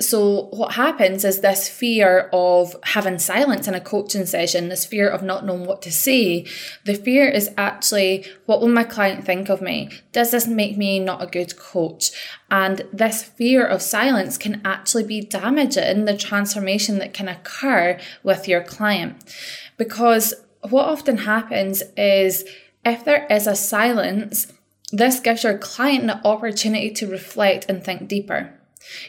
So 0.00 0.46
what 0.46 0.72
happens 0.72 1.24
is 1.24 1.40
this 1.40 1.68
fear 1.68 2.28
of 2.32 2.74
having 2.82 3.18
silence 3.18 3.68
in 3.68 3.74
a 3.74 3.80
coaching 3.80 4.26
session 4.26 4.68
this 4.68 4.84
fear 4.84 5.08
of 5.08 5.22
not 5.22 5.44
knowing 5.46 5.66
what 5.66 5.82
to 5.82 5.92
say 5.92 6.46
the 6.84 6.94
fear 6.94 7.28
is 7.28 7.50
actually 7.56 8.24
what 8.46 8.60
will 8.60 8.68
my 8.68 8.84
client 8.84 9.24
think 9.24 9.48
of 9.48 9.60
me? 9.60 9.90
Does 10.12 10.32
this 10.32 10.48
make 10.48 10.76
me 10.76 10.98
not 10.98 11.22
a 11.22 11.26
good 11.26 11.56
coach 11.56 12.10
and 12.50 12.82
this 12.92 13.22
fear 13.22 13.64
of 13.64 13.82
silence 13.82 14.38
can 14.38 14.60
actually 14.64 15.04
be 15.04 15.20
damaging 15.20 16.04
the 16.04 16.16
transformation 16.16 16.98
that 16.98 17.14
can 17.14 17.28
occur 17.28 17.98
with 18.22 18.48
your 18.48 18.62
client. 18.62 19.34
Because 19.76 20.34
what 20.60 20.86
often 20.86 21.18
happens 21.18 21.82
is 21.96 22.44
if 22.84 23.04
there 23.04 23.26
is 23.30 23.46
a 23.46 23.56
silence, 23.56 24.52
this 24.92 25.20
gives 25.20 25.44
your 25.44 25.58
client 25.58 26.06
the 26.06 26.24
opportunity 26.26 26.90
to 26.90 27.06
reflect 27.06 27.66
and 27.68 27.82
think 27.82 28.08
deeper. 28.08 28.52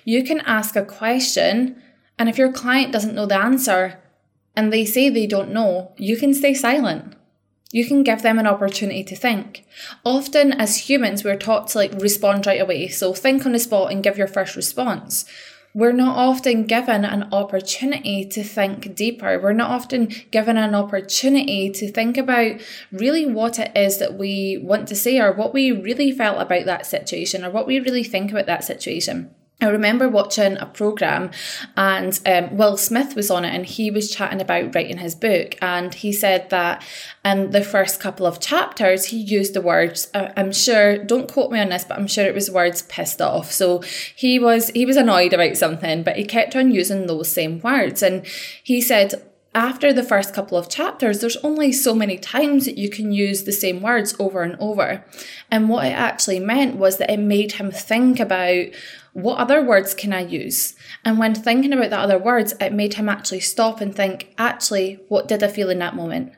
You 0.03 0.23
can 0.23 0.39
ask 0.41 0.75
a 0.75 0.83
question, 0.83 1.81
and 2.17 2.27
if 2.29 2.37
your 2.37 2.51
client 2.51 2.91
doesn't 2.91 3.13
know 3.13 3.27
the 3.27 3.39
answer 3.39 3.99
and 4.55 4.73
they 4.73 4.85
say 4.85 5.09
they 5.09 5.27
don't 5.27 5.53
know, 5.53 5.91
you 5.97 6.17
can 6.17 6.33
stay 6.33 6.53
silent. 6.53 7.13
You 7.71 7.85
can 7.85 8.03
give 8.03 8.21
them 8.21 8.39
an 8.39 8.47
opportunity 8.47 9.03
to 9.03 9.15
think. 9.15 9.65
Often, 10.05 10.53
as 10.53 10.89
humans, 10.89 11.23
we're 11.23 11.35
taught 11.35 11.67
to 11.69 11.77
like 11.77 11.93
respond 11.99 12.45
right 12.45 12.61
away. 12.61 12.87
So, 12.87 13.13
think 13.13 13.45
on 13.45 13.51
the 13.51 13.59
spot 13.59 13.91
and 13.91 14.03
give 14.03 14.17
your 14.17 14.27
first 14.27 14.55
response. 14.55 15.25
We're 15.73 15.91
not 15.91 16.17
often 16.17 16.65
given 16.65 17.05
an 17.05 17.31
opportunity 17.31 18.25
to 18.25 18.43
think 18.43 18.95
deeper. 18.95 19.39
We're 19.39 19.53
not 19.53 19.69
often 19.69 20.07
given 20.31 20.57
an 20.57 20.73
opportunity 20.73 21.69
to 21.69 21.91
think 21.91 22.17
about 22.17 22.61
really 22.91 23.27
what 23.27 23.59
it 23.59 23.71
is 23.75 23.99
that 23.99 24.17
we 24.17 24.57
want 24.57 24.87
to 24.87 24.95
say 24.95 25.19
or 25.19 25.33
what 25.33 25.53
we 25.53 25.71
really 25.71 26.11
felt 26.11 26.41
about 26.41 26.65
that 26.65 26.87
situation 26.87 27.45
or 27.45 27.51
what 27.51 27.67
we 27.67 27.79
really 27.79 28.03
think 28.03 28.31
about 28.31 28.47
that 28.47 28.63
situation. 28.63 29.29
I 29.59 29.69
remember 29.69 30.07
watching 30.07 30.55
a 30.57 30.67
program 30.67 31.31
and 31.75 32.19
um, 32.27 32.57
Will 32.57 32.77
Smith 32.77 33.15
was 33.15 33.31
on 33.31 33.43
it 33.43 33.55
and 33.55 33.65
he 33.65 33.89
was 33.89 34.13
chatting 34.13 34.39
about 34.39 34.75
writing 34.75 34.97
his 34.97 35.15
book 35.15 35.55
and 35.63 35.95
he 35.95 36.13
said 36.13 36.51
that 36.51 36.85
in 37.25 37.49
the 37.49 37.63
first 37.63 37.99
couple 37.99 38.27
of 38.27 38.39
chapters 38.39 39.05
he 39.05 39.17
used 39.17 39.55
the 39.55 39.61
words 39.61 40.09
uh, 40.13 40.31
I'm 40.37 40.51
sure 40.51 41.03
don't 41.03 41.31
quote 41.31 41.51
me 41.51 41.59
on 41.59 41.69
this 41.69 41.85
but 41.85 41.97
I'm 41.97 42.05
sure 42.05 42.25
it 42.25 42.35
was 42.35 42.51
words 42.51 42.83
pissed 42.83 43.19
off 43.19 43.51
so 43.51 43.81
he 44.15 44.37
was 44.37 44.69
he 44.69 44.85
was 44.85 44.95
annoyed 44.95 45.33
about 45.33 45.57
something 45.57 46.03
but 46.03 46.17
he 46.17 46.23
kept 46.23 46.55
on 46.55 46.71
using 46.71 47.07
those 47.07 47.27
same 47.27 47.59
words 47.61 48.03
and 48.03 48.27
he 48.63 48.79
said 48.79 49.23
after 49.55 49.91
the 49.91 50.03
first 50.03 50.35
couple 50.35 50.55
of 50.55 50.69
chapters, 50.69 51.19
there's 51.19 51.37
only 51.37 51.71
so 51.71 51.95
many 51.95 52.15
times 52.15 52.65
that 52.65 52.77
you 52.77 52.91
can 52.91 53.11
use 53.11 53.43
the 53.43 53.51
same 53.51 53.81
words 53.81 54.15
over 54.19 54.43
and 54.43 54.55
over. 54.59 55.03
And 55.49 55.67
what 55.67 55.87
it 55.87 55.93
actually 55.93 56.39
meant 56.39 56.75
was 56.75 56.97
that 56.97 57.09
it 57.09 57.17
made 57.17 57.53
him 57.53 57.71
think 57.71 58.19
about 58.19 58.67
what 59.17 59.39
other 59.39 59.63
words 59.63 59.95
can 59.95 60.13
I 60.13 60.19
use? 60.19 60.75
And 61.03 61.17
when 61.17 61.33
thinking 61.33 61.73
about 61.73 61.89
the 61.89 61.97
other 61.97 62.19
words, 62.19 62.53
it 62.61 62.71
made 62.71 62.93
him 62.93 63.09
actually 63.09 63.39
stop 63.39 63.81
and 63.81 63.95
think, 63.95 64.31
actually, 64.37 64.99
what 65.07 65.27
did 65.27 65.41
I 65.41 65.47
feel 65.47 65.71
in 65.71 65.79
that 65.79 65.95
moment? 65.95 66.33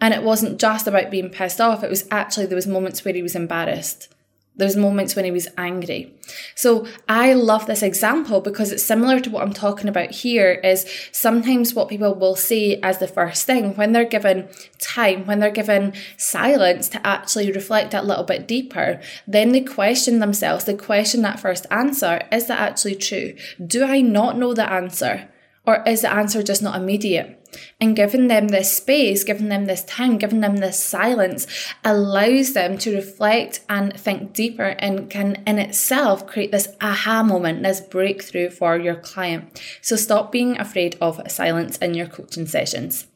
And 0.00 0.12
it 0.12 0.24
wasn't 0.24 0.58
just 0.58 0.88
about 0.88 1.12
being 1.12 1.30
pissed 1.30 1.60
off, 1.60 1.84
it 1.84 1.90
was 1.90 2.08
actually 2.10 2.46
there 2.46 2.56
was 2.56 2.66
moments 2.66 3.04
where 3.04 3.14
he 3.14 3.22
was 3.22 3.36
embarrassed. 3.36 4.12
There's 4.56 4.76
moments 4.76 5.16
when 5.16 5.24
he 5.24 5.32
was 5.32 5.48
angry. 5.58 6.14
So 6.54 6.86
I 7.08 7.32
love 7.32 7.66
this 7.66 7.82
example 7.82 8.40
because 8.40 8.70
it's 8.70 8.84
similar 8.84 9.18
to 9.18 9.30
what 9.30 9.42
I'm 9.42 9.52
talking 9.52 9.88
about 9.88 10.12
here 10.12 10.52
is 10.52 10.86
sometimes 11.10 11.74
what 11.74 11.88
people 11.88 12.14
will 12.14 12.36
say 12.36 12.78
as 12.80 12.98
the 12.98 13.08
first 13.08 13.46
thing 13.46 13.74
when 13.74 13.92
they're 13.92 14.04
given 14.04 14.48
time, 14.78 15.26
when 15.26 15.40
they're 15.40 15.50
given 15.50 15.92
silence 16.16 16.88
to 16.90 17.04
actually 17.04 17.50
reflect 17.50 17.90
that 17.90 18.06
little 18.06 18.22
bit 18.22 18.46
deeper, 18.46 19.00
then 19.26 19.50
they 19.50 19.60
question 19.60 20.20
themselves, 20.20 20.64
they 20.64 20.74
question 20.74 21.22
that 21.22 21.40
first 21.40 21.66
answer. 21.72 22.22
Is 22.30 22.46
that 22.46 22.60
actually 22.60 22.94
true? 22.94 23.34
Do 23.64 23.84
I 23.84 24.02
not 24.02 24.38
know 24.38 24.54
the 24.54 24.70
answer? 24.70 25.28
Or 25.66 25.82
is 25.86 26.02
the 26.02 26.12
answer 26.12 26.42
just 26.42 26.62
not 26.62 26.76
immediate? 26.76 27.43
And 27.80 27.96
giving 27.96 28.28
them 28.28 28.48
this 28.48 28.72
space, 28.72 29.24
giving 29.24 29.48
them 29.48 29.66
this 29.66 29.84
time, 29.84 30.18
giving 30.18 30.40
them 30.40 30.56
this 30.56 30.82
silence 30.82 31.46
allows 31.84 32.52
them 32.52 32.78
to 32.78 32.94
reflect 32.94 33.60
and 33.68 33.98
think 33.98 34.32
deeper 34.32 34.76
and 34.78 35.08
can 35.10 35.42
in 35.46 35.58
itself 35.58 36.26
create 36.26 36.52
this 36.52 36.68
aha 36.80 37.22
moment, 37.22 37.62
this 37.62 37.80
breakthrough 37.80 38.50
for 38.50 38.78
your 38.78 38.96
client. 38.96 39.60
So 39.80 39.96
stop 39.96 40.32
being 40.32 40.58
afraid 40.58 40.96
of 41.00 41.20
silence 41.30 41.78
in 41.78 41.94
your 41.94 42.06
coaching 42.06 42.46
sessions. 42.46 43.06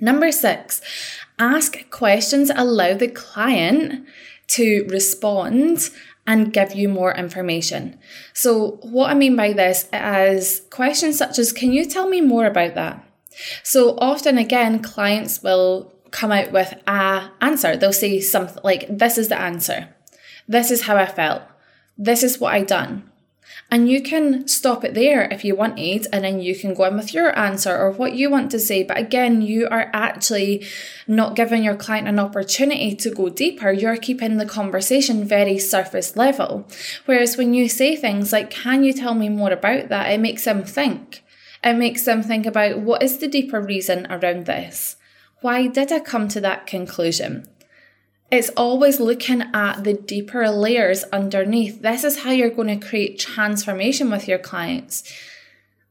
Number 0.00 0.30
six, 0.30 0.80
ask 1.38 1.90
questions, 1.90 2.50
allow 2.54 2.94
the 2.94 3.08
client 3.08 4.06
to 4.48 4.86
respond 4.88 5.90
and 6.28 6.52
give 6.52 6.74
you 6.74 6.88
more 6.88 7.14
information. 7.14 7.98
So, 8.34 8.78
what 8.82 9.10
I 9.10 9.14
mean 9.14 9.34
by 9.34 9.54
this 9.54 9.88
is 9.92 10.62
questions 10.70 11.16
such 11.16 11.38
as 11.38 11.52
Can 11.52 11.72
you 11.72 11.86
tell 11.86 12.08
me 12.08 12.20
more 12.20 12.46
about 12.46 12.74
that? 12.74 13.07
So, 13.62 13.96
often 13.98 14.38
again, 14.38 14.82
clients 14.82 15.42
will 15.42 15.92
come 16.10 16.32
out 16.32 16.52
with 16.52 16.74
a 16.86 17.30
answer. 17.40 17.76
They'll 17.76 17.92
say 17.92 18.20
something 18.20 18.62
like, 18.64 18.86
This 18.88 19.18
is 19.18 19.28
the 19.28 19.40
answer. 19.40 19.88
This 20.46 20.70
is 20.70 20.82
how 20.82 20.96
I 20.96 21.06
felt. 21.06 21.42
This 21.96 22.22
is 22.22 22.38
what 22.38 22.54
I 22.54 22.62
done. 22.62 23.10
And 23.70 23.88
you 23.88 24.02
can 24.02 24.48
stop 24.48 24.82
it 24.82 24.94
there 24.94 25.24
if 25.30 25.44
you 25.44 25.54
wanted, 25.54 26.06
and 26.10 26.24
then 26.24 26.40
you 26.40 26.54
can 26.54 26.72
go 26.72 26.84
in 26.84 26.96
with 26.96 27.12
your 27.12 27.38
answer 27.38 27.76
or 27.76 27.90
what 27.90 28.14
you 28.14 28.30
want 28.30 28.50
to 28.52 28.58
say. 28.58 28.82
But 28.82 28.96
again, 28.96 29.42
you 29.42 29.68
are 29.68 29.90
actually 29.92 30.64
not 31.06 31.36
giving 31.36 31.62
your 31.62 31.76
client 31.76 32.08
an 32.08 32.18
opportunity 32.18 32.94
to 32.96 33.10
go 33.10 33.28
deeper. 33.28 33.70
You're 33.70 33.98
keeping 33.98 34.38
the 34.38 34.46
conversation 34.46 35.24
very 35.24 35.58
surface 35.58 36.16
level. 36.16 36.66
Whereas 37.04 37.36
when 37.36 37.52
you 37.52 37.68
say 37.68 37.94
things 37.94 38.32
like, 38.32 38.48
Can 38.48 38.84
you 38.84 38.94
tell 38.94 39.14
me 39.14 39.28
more 39.28 39.52
about 39.52 39.88
that? 39.90 40.10
it 40.10 40.20
makes 40.20 40.44
them 40.44 40.62
think. 40.62 41.22
It 41.62 41.74
makes 41.74 42.04
them 42.04 42.22
think 42.22 42.46
about 42.46 42.80
what 42.80 43.02
is 43.02 43.18
the 43.18 43.28
deeper 43.28 43.60
reason 43.60 44.06
around 44.10 44.46
this? 44.46 44.96
Why 45.40 45.66
did 45.66 45.92
I 45.92 46.00
come 46.00 46.28
to 46.28 46.40
that 46.40 46.66
conclusion? 46.66 47.46
It's 48.30 48.50
always 48.50 49.00
looking 49.00 49.42
at 49.54 49.84
the 49.84 49.94
deeper 49.94 50.48
layers 50.50 51.04
underneath. 51.04 51.80
This 51.80 52.04
is 52.04 52.20
how 52.20 52.30
you're 52.30 52.50
going 52.50 52.78
to 52.78 52.86
create 52.86 53.18
transformation 53.18 54.10
with 54.10 54.28
your 54.28 54.38
clients 54.38 55.10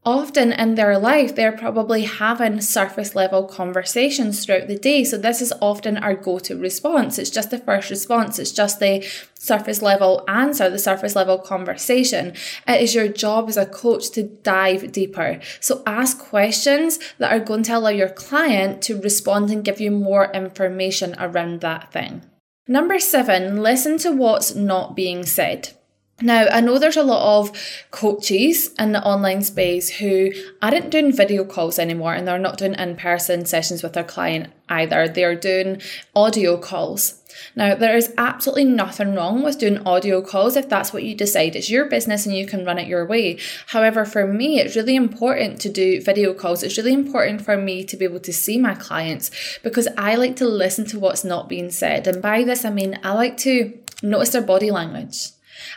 often 0.04 0.52
in 0.52 0.74
their 0.74 0.98
life, 0.98 1.34
they're 1.34 1.56
probably 1.56 2.04
having 2.04 2.60
surface 2.60 3.14
level 3.14 3.44
conversations 3.44 4.44
throughout 4.44 4.68
the 4.68 4.78
day. 4.78 5.04
So, 5.04 5.18
this 5.18 5.42
is 5.42 5.52
often 5.60 5.96
our 5.98 6.14
go 6.14 6.38
to 6.40 6.56
response. 6.56 7.18
It's 7.18 7.30
just 7.30 7.50
the 7.50 7.58
first 7.58 7.90
response, 7.90 8.38
it's 8.38 8.52
just 8.52 8.80
the 8.80 9.06
surface 9.34 9.82
level 9.82 10.24
answer, 10.28 10.70
the 10.70 10.78
surface 10.78 11.14
level 11.14 11.38
conversation. 11.38 12.34
It 12.66 12.82
is 12.82 12.94
your 12.94 13.08
job 13.08 13.48
as 13.48 13.56
a 13.56 13.66
coach 13.66 14.10
to 14.12 14.22
dive 14.22 14.92
deeper. 14.92 15.40
So, 15.60 15.82
ask 15.86 16.18
questions 16.18 16.98
that 17.18 17.32
are 17.32 17.44
going 17.44 17.64
to 17.64 17.76
allow 17.76 17.90
your 17.90 18.08
client 18.08 18.82
to 18.82 19.00
respond 19.00 19.50
and 19.50 19.64
give 19.64 19.80
you 19.80 19.90
more 19.90 20.30
information 20.32 21.14
around 21.18 21.60
that 21.60 21.92
thing. 21.92 22.22
Number 22.66 22.98
seven, 22.98 23.62
listen 23.62 23.96
to 23.98 24.12
what's 24.12 24.54
not 24.54 24.94
being 24.94 25.24
said. 25.24 25.77
Now, 26.20 26.48
I 26.50 26.60
know 26.60 26.80
there's 26.80 26.96
a 26.96 27.04
lot 27.04 27.38
of 27.38 27.52
coaches 27.92 28.74
in 28.76 28.90
the 28.90 29.02
online 29.04 29.42
space 29.42 29.88
who 29.88 30.32
aren't 30.60 30.90
doing 30.90 31.12
video 31.12 31.44
calls 31.44 31.78
anymore 31.78 32.12
and 32.12 32.26
they're 32.26 32.40
not 32.40 32.58
doing 32.58 32.74
in 32.74 32.96
person 32.96 33.46
sessions 33.46 33.84
with 33.84 33.92
their 33.92 34.02
client 34.02 34.52
either. 34.68 35.06
They're 35.06 35.36
doing 35.36 35.80
audio 36.16 36.56
calls. 36.56 37.22
Now, 37.54 37.76
there 37.76 37.96
is 37.96 38.12
absolutely 38.18 38.64
nothing 38.64 39.14
wrong 39.14 39.44
with 39.44 39.60
doing 39.60 39.78
audio 39.86 40.20
calls 40.20 40.56
if 40.56 40.68
that's 40.68 40.92
what 40.92 41.04
you 41.04 41.14
decide. 41.14 41.54
It's 41.54 41.70
your 41.70 41.84
business 41.84 42.26
and 42.26 42.34
you 42.36 42.46
can 42.46 42.64
run 42.64 42.80
it 42.80 42.88
your 42.88 43.06
way. 43.06 43.38
However, 43.68 44.04
for 44.04 44.26
me, 44.26 44.58
it's 44.58 44.74
really 44.74 44.96
important 44.96 45.60
to 45.60 45.68
do 45.68 46.02
video 46.02 46.34
calls. 46.34 46.64
It's 46.64 46.76
really 46.76 46.94
important 46.94 47.42
for 47.42 47.56
me 47.56 47.84
to 47.84 47.96
be 47.96 48.04
able 48.04 48.20
to 48.20 48.32
see 48.32 48.58
my 48.58 48.74
clients 48.74 49.30
because 49.62 49.86
I 49.96 50.16
like 50.16 50.34
to 50.36 50.48
listen 50.48 50.84
to 50.86 50.98
what's 50.98 51.22
not 51.22 51.48
being 51.48 51.70
said. 51.70 52.08
And 52.08 52.20
by 52.20 52.42
this, 52.42 52.64
I 52.64 52.70
mean 52.70 52.98
I 53.04 53.12
like 53.12 53.36
to 53.38 53.78
notice 54.02 54.30
their 54.30 54.42
body 54.42 54.72
language. 54.72 55.28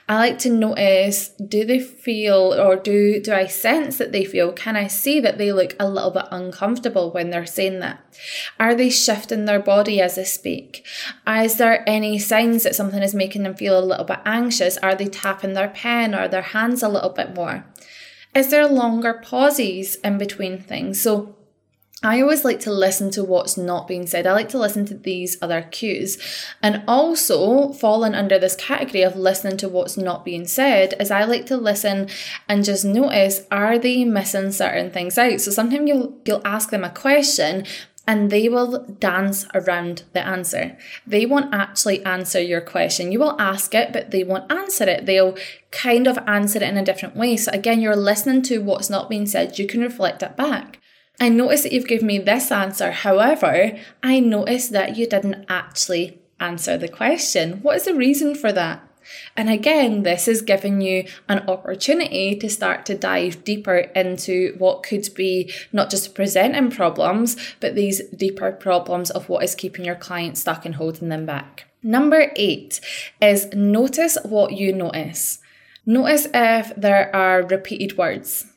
I 0.08 0.16
like 0.16 0.40
to 0.40 0.50
notice 0.50 1.30
do 1.30 1.66
they 1.66 1.80
feel 1.80 2.54
or 2.54 2.76
do 2.76 3.22
do 3.22 3.34
I 3.34 3.48
sense 3.48 3.98
that 3.98 4.12
they 4.12 4.26
feel? 4.26 4.52
Can 4.52 4.76
I 4.76 4.88
see 4.88 5.20
that 5.20 5.38
they 5.38 5.52
look 5.52 5.76
a 5.80 5.90
little 5.90 6.12
bit 6.12 6.26
uncomfortable 6.32 7.12
when 7.12 7.30
they're 7.30 7.46
saying 7.46 7.80
that? 7.80 8.04
Are 8.60 8.76
they 8.76 8.90
shifting 8.90 9.46
their 9.46 9.60
body 9.60 10.02
as 10.02 10.16
they 10.16 10.24
speak? 10.24 10.86
Is 11.28 11.58
there 11.58 11.88
any 11.88 12.20
signs 12.20 12.64
that 12.64 12.76
something 12.76 13.02
is 13.02 13.16
making 13.16 13.44
them 13.44 13.56
feel 13.56 13.80
a 13.80 13.84
little 13.84 14.06
bit 14.06 14.20
anxious? 14.26 14.78
Are 14.78 14.96
they 14.96 15.08
tapping 15.08 15.54
their 15.54 15.70
pen 15.70 16.14
or 16.14 16.28
their 16.28 16.42
hands 16.42 16.84
a 16.84 16.90
little 16.90 17.10
bit 17.10 17.34
more? 17.36 17.66
Is 18.34 18.50
there 18.50 18.68
longer 18.68 19.14
pauses 19.14 19.96
in 19.96 20.18
between 20.18 20.62
things? 20.62 21.02
So 21.02 21.36
I 22.04 22.20
always 22.20 22.44
like 22.44 22.60
to 22.62 22.74
listen 22.74 23.12
to 23.12 23.24
what's 23.24 23.58
not 23.58 23.88
being 23.88 24.08
said. 24.08 24.26
I 24.26 24.34
like 24.34 24.50
to 24.50 24.58
listen 24.58 24.86
to 24.88 24.96
these 24.96 25.38
other 25.40 25.62
cues. 25.62 26.18
And 26.64 26.84
also, 26.88 27.74
falling 27.74 28.16
under 28.16 28.40
this 28.40 28.56
category 28.56 29.04
of 29.04 29.16
listening 29.16 29.58
to 29.58 29.70
what's 29.70 29.98
not 29.98 30.26
being 30.26 30.48
said, 30.48 30.96
is 31.00 31.12
I 31.12 31.26
like 31.26 31.46
to 31.48 31.58
listen 31.58 32.10
and 32.50 32.66
just 32.66 32.84
notice 32.84 33.42
are 33.52 33.78
they 33.78 34.04
missing 34.04 34.52
certain 34.52 34.90
things 34.90 35.18
out? 35.20 35.42
So 35.42 35.52
sometimes 35.52 35.88
you'll 35.88 36.18
you'll 36.26 36.42
ask 36.44 36.72
them 36.72 36.84
a 36.84 36.90
question 36.90 37.66
and 38.08 38.32
they 38.32 38.50
will 38.50 38.80
dance 39.00 39.46
around 39.54 40.04
the 40.14 40.26
answer. 40.26 40.76
They 41.06 41.28
won't 41.28 41.54
actually 41.54 42.04
answer 42.04 42.42
your 42.42 42.62
question. 42.62 43.12
You 43.12 43.20
will 43.20 43.40
ask 43.40 43.76
it, 43.76 43.94
but 43.94 44.10
they 44.10 44.24
won't 44.24 44.52
answer 44.52 44.86
it. 44.86 45.06
They'll 45.06 45.38
kind 45.70 46.08
of 46.08 46.18
answer 46.26 46.58
it 46.58 46.64
in 46.64 46.78
a 46.78 46.84
different 46.84 47.16
way. 47.16 47.38
So 47.38 47.52
again, 47.52 47.80
you're 47.80 47.96
listening 47.96 48.42
to 48.44 48.58
what's 48.58 48.90
not 48.90 49.08
being 49.08 49.28
said. 49.28 49.60
You 49.60 49.68
can 49.68 49.82
reflect 49.82 50.24
it 50.24 50.36
back. 50.36 50.81
I 51.22 51.30
notice 51.30 51.62
that 51.62 51.72
you've 51.72 51.88
given 51.88 52.08
me 52.08 52.18
this 52.18 52.52
answer. 52.52 52.90
However, 52.90 53.78
I 54.02 54.20
notice 54.20 54.70
that 54.70 54.98
you 54.98 55.06
didn't 55.06 55.46
actually 55.48 56.20
answer 56.40 56.80
the 56.80 56.88
question. 56.88 57.60
What 57.62 57.76
is 57.76 57.86
the 57.86 57.94
reason 57.94 58.34
for 58.34 58.52
that? 58.52 58.82
And 59.38 59.48
again, 59.48 60.02
this 60.02 60.28
is 60.28 60.42
giving 60.42 60.82
you 60.82 61.06
an 61.30 61.48
opportunity 61.48 62.36
to 62.38 62.50
start 62.50 62.88
to 62.88 62.98
dive 62.98 63.44
deeper 63.44 63.78
into 63.96 64.56
what 64.58 64.82
could 64.82 65.08
be 65.14 65.54
not 65.72 65.92
just 65.92 66.16
presenting 66.16 66.72
problems, 66.72 67.38
but 67.60 67.76
these 67.76 68.02
deeper 68.10 68.52
problems 68.52 69.12
of 69.12 69.30
what 69.30 69.44
is 69.44 69.54
keeping 69.54 69.86
your 69.86 69.96
client 69.96 70.40
stuck 70.40 70.66
and 70.66 70.76
holding 70.76 71.10
them 71.10 71.28
back. 71.28 71.68
Number 71.84 72.32
eight 72.36 72.82
is 73.22 73.54
notice 73.54 74.18
what 74.24 74.54
you 74.54 74.74
notice. 74.74 75.38
Notice 75.86 76.28
if 76.34 76.76
there 76.76 77.16
are 77.16 77.44
repeated 77.44 77.96
words 77.96 78.51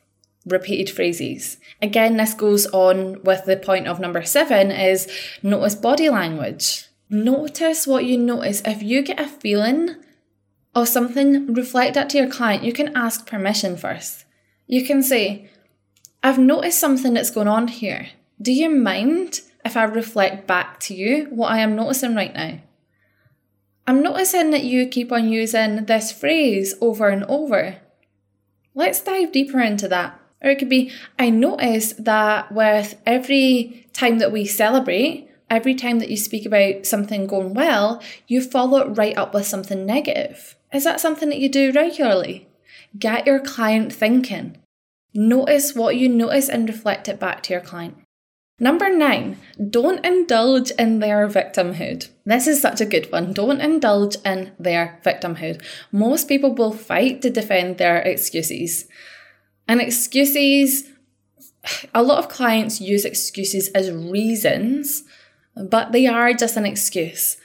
repeated 0.45 0.93
phrases. 0.93 1.57
Again, 1.81 2.17
this 2.17 2.33
goes 2.33 2.65
on 2.67 3.21
with 3.23 3.45
the 3.45 3.57
point 3.57 3.87
of 3.87 3.99
number 3.99 4.23
seven 4.23 4.71
is 4.71 5.09
notice 5.41 5.75
body 5.75 6.09
language. 6.09 6.87
Notice 7.09 7.85
what 7.87 8.05
you 8.05 8.17
notice. 8.17 8.61
If 8.65 8.81
you 8.81 9.01
get 9.01 9.19
a 9.19 9.27
feeling 9.27 9.95
of 10.73 10.87
something, 10.87 11.53
reflect 11.53 11.93
that 11.93 12.09
to 12.11 12.17
your 12.17 12.29
client. 12.29 12.63
You 12.63 12.73
can 12.73 12.95
ask 12.95 13.25
permission 13.25 13.77
first. 13.77 14.25
You 14.67 14.85
can 14.85 15.03
say, 15.03 15.49
I've 16.23 16.39
noticed 16.39 16.79
something 16.79 17.13
that's 17.13 17.29
going 17.29 17.47
on 17.47 17.67
here. 17.67 18.09
Do 18.41 18.51
you 18.51 18.69
mind 18.69 19.41
if 19.63 19.77
I 19.77 19.83
reflect 19.83 20.47
back 20.47 20.79
to 20.81 20.93
you 20.93 21.25
what 21.29 21.51
I 21.51 21.59
am 21.59 21.75
noticing 21.75 22.15
right 22.15 22.33
now? 22.33 22.59
I'm 23.87 24.01
noticing 24.01 24.49
that 24.51 24.63
you 24.63 24.87
keep 24.87 25.11
on 25.11 25.29
using 25.29 25.85
this 25.85 26.11
phrase 26.11 26.73
over 26.81 27.09
and 27.09 27.23
over. 27.25 27.77
Let's 28.73 29.01
dive 29.01 29.31
deeper 29.31 29.61
into 29.61 29.87
that. 29.89 30.19
Or 30.41 30.51
it 30.51 30.59
could 30.59 30.69
be, 30.69 30.91
I 31.17 31.29
notice 31.29 31.93
that 31.93 32.51
with 32.51 32.95
every 33.05 33.87
time 33.93 34.19
that 34.19 34.31
we 34.31 34.45
celebrate, 34.45 35.29
every 35.49 35.75
time 35.75 35.99
that 35.99 36.09
you 36.09 36.17
speak 36.17 36.45
about 36.45 36.85
something 36.85 37.27
going 37.27 37.53
well, 37.53 38.01
you 38.27 38.41
follow 38.41 38.79
it 38.79 38.97
right 38.97 39.17
up 39.17 39.33
with 39.33 39.47
something 39.47 39.85
negative. 39.85 40.55
Is 40.73 40.83
that 40.83 40.99
something 40.99 41.29
that 41.29 41.39
you 41.39 41.49
do 41.49 41.71
regularly? 41.71 42.47
Get 42.97 43.25
your 43.25 43.39
client 43.39 43.93
thinking. 43.93 44.57
Notice 45.13 45.73
what 45.75 45.95
you 45.95 46.09
notice 46.09 46.49
and 46.49 46.67
reflect 46.67 47.07
it 47.07 47.19
back 47.19 47.41
to 47.43 47.53
your 47.53 47.61
client. 47.61 47.97
Number 48.57 48.89
nine, 48.89 49.37
don't 49.69 50.05
indulge 50.05 50.71
in 50.71 50.99
their 50.99 51.27
victimhood. 51.27 52.09
This 52.25 52.47
is 52.47 52.61
such 52.61 52.79
a 52.79 52.85
good 52.85 53.11
one. 53.11 53.33
Don't 53.33 53.59
indulge 53.59 54.15
in 54.23 54.53
their 54.57 54.99
victimhood. 55.03 55.61
Most 55.91 56.29
people 56.29 56.55
will 56.55 56.71
fight 56.71 57.21
to 57.21 57.29
defend 57.29 57.77
their 57.77 57.97
excuses. 57.97 58.85
And 59.67 59.81
excuses, 59.81 60.89
a 61.93 62.03
lot 62.03 62.19
of 62.19 62.29
clients 62.29 62.79
use 62.79 63.05
excuses 63.05 63.69
as 63.69 63.91
reasons, 63.91 65.03
but 65.55 65.91
they 65.91 66.05
are 66.05 66.33
just 66.33 66.57
an 66.57 66.65
excuse. 66.65 67.37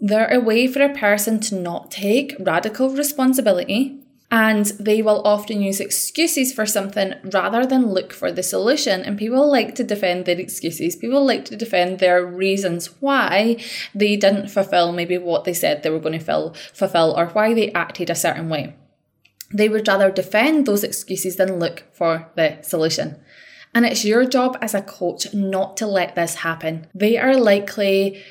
They're 0.00 0.32
a 0.32 0.40
way 0.40 0.66
for 0.66 0.82
a 0.82 0.94
person 0.94 1.40
to 1.40 1.54
not 1.54 1.90
take 1.90 2.34
radical 2.40 2.90
responsibility, 2.90 4.00
and 4.30 4.66
they 4.78 5.00
will 5.00 5.22
often 5.26 5.62
use 5.62 5.80
excuses 5.80 6.52
for 6.52 6.66
something 6.66 7.14
rather 7.32 7.64
than 7.64 7.86
look 7.86 8.12
for 8.12 8.30
the 8.30 8.42
solution. 8.42 9.00
And 9.00 9.16
people 9.16 9.50
like 9.50 9.74
to 9.76 9.84
defend 9.84 10.26
their 10.26 10.38
excuses, 10.38 10.96
people 10.96 11.24
like 11.24 11.46
to 11.46 11.56
defend 11.56 11.98
their 11.98 12.24
reasons 12.26 12.88
why 13.00 13.56
they 13.94 14.16
didn't 14.16 14.48
fulfill 14.48 14.92
maybe 14.92 15.16
what 15.16 15.44
they 15.44 15.54
said 15.54 15.82
they 15.82 15.90
were 15.90 15.98
going 15.98 16.18
to 16.18 16.52
fulfill 16.74 17.14
or 17.16 17.26
why 17.28 17.54
they 17.54 17.72
acted 17.72 18.10
a 18.10 18.14
certain 18.14 18.48
way. 18.50 18.74
They 19.52 19.68
would 19.68 19.88
rather 19.88 20.10
defend 20.10 20.66
those 20.66 20.84
excuses 20.84 21.36
than 21.36 21.58
look 21.58 21.84
for 21.92 22.30
the 22.36 22.58
solution. 22.62 23.16
And 23.74 23.84
it's 23.86 24.04
your 24.04 24.24
job 24.24 24.58
as 24.60 24.74
a 24.74 24.82
coach 24.82 25.32
not 25.34 25.76
to 25.78 25.86
let 25.86 26.14
this 26.14 26.36
happen. 26.36 26.86
They 26.94 27.18
are 27.18 27.36
likely 27.36 28.22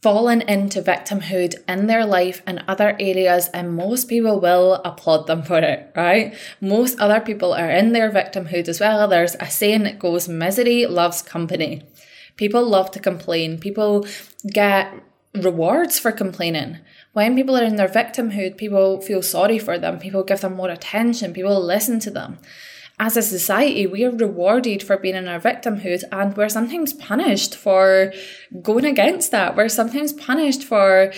fallen 0.00 0.40
into 0.42 0.80
victimhood 0.80 1.54
in 1.68 1.88
their 1.88 2.06
life 2.06 2.40
and 2.46 2.62
other 2.68 2.96
areas, 3.00 3.48
and 3.48 3.74
most 3.74 4.08
people 4.08 4.40
will 4.40 4.74
applaud 4.84 5.26
them 5.26 5.42
for 5.42 5.58
it, 5.58 5.90
right? 5.96 6.34
Most 6.60 6.98
other 7.00 7.20
people 7.20 7.52
are 7.52 7.70
in 7.70 7.92
their 7.92 8.10
victimhood 8.10 8.68
as 8.68 8.78
well. 8.78 9.08
There's 9.08 9.34
a 9.40 9.50
saying 9.50 9.82
that 9.82 9.98
goes, 9.98 10.28
misery 10.28 10.86
loves 10.86 11.20
company. 11.22 11.82
People 12.36 12.64
love 12.68 12.92
to 12.92 13.00
complain. 13.00 13.58
People 13.58 14.06
get 14.46 14.94
rewards 15.34 15.98
for 15.98 16.12
complaining. 16.12 16.78
When 17.12 17.34
people 17.34 17.56
are 17.56 17.64
in 17.64 17.76
their 17.76 17.88
victimhood, 17.88 18.56
people 18.56 19.00
feel 19.00 19.22
sorry 19.22 19.58
for 19.58 19.78
them, 19.78 19.98
people 19.98 20.22
give 20.22 20.40
them 20.40 20.54
more 20.54 20.70
attention, 20.70 21.32
people 21.32 21.60
listen 21.60 22.00
to 22.00 22.10
them. 22.10 22.38
As 23.00 23.16
a 23.16 23.22
society, 23.22 23.86
we 23.86 24.04
are 24.04 24.10
rewarded 24.10 24.82
for 24.82 24.96
being 24.96 25.14
in 25.14 25.28
our 25.28 25.38
victimhood 25.38 26.02
and 26.10 26.36
we're 26.36 26.48
sometimes 26.48 26.92
punished 26.92 27.54
for 27.54 28.12
going 28.60 28.84
against 28.84 29.30
that. 29.30 29.54
We're 29.54 29.68
sometimes 29.68 30.12
punished 30.12 30.64
for 30.64 31.12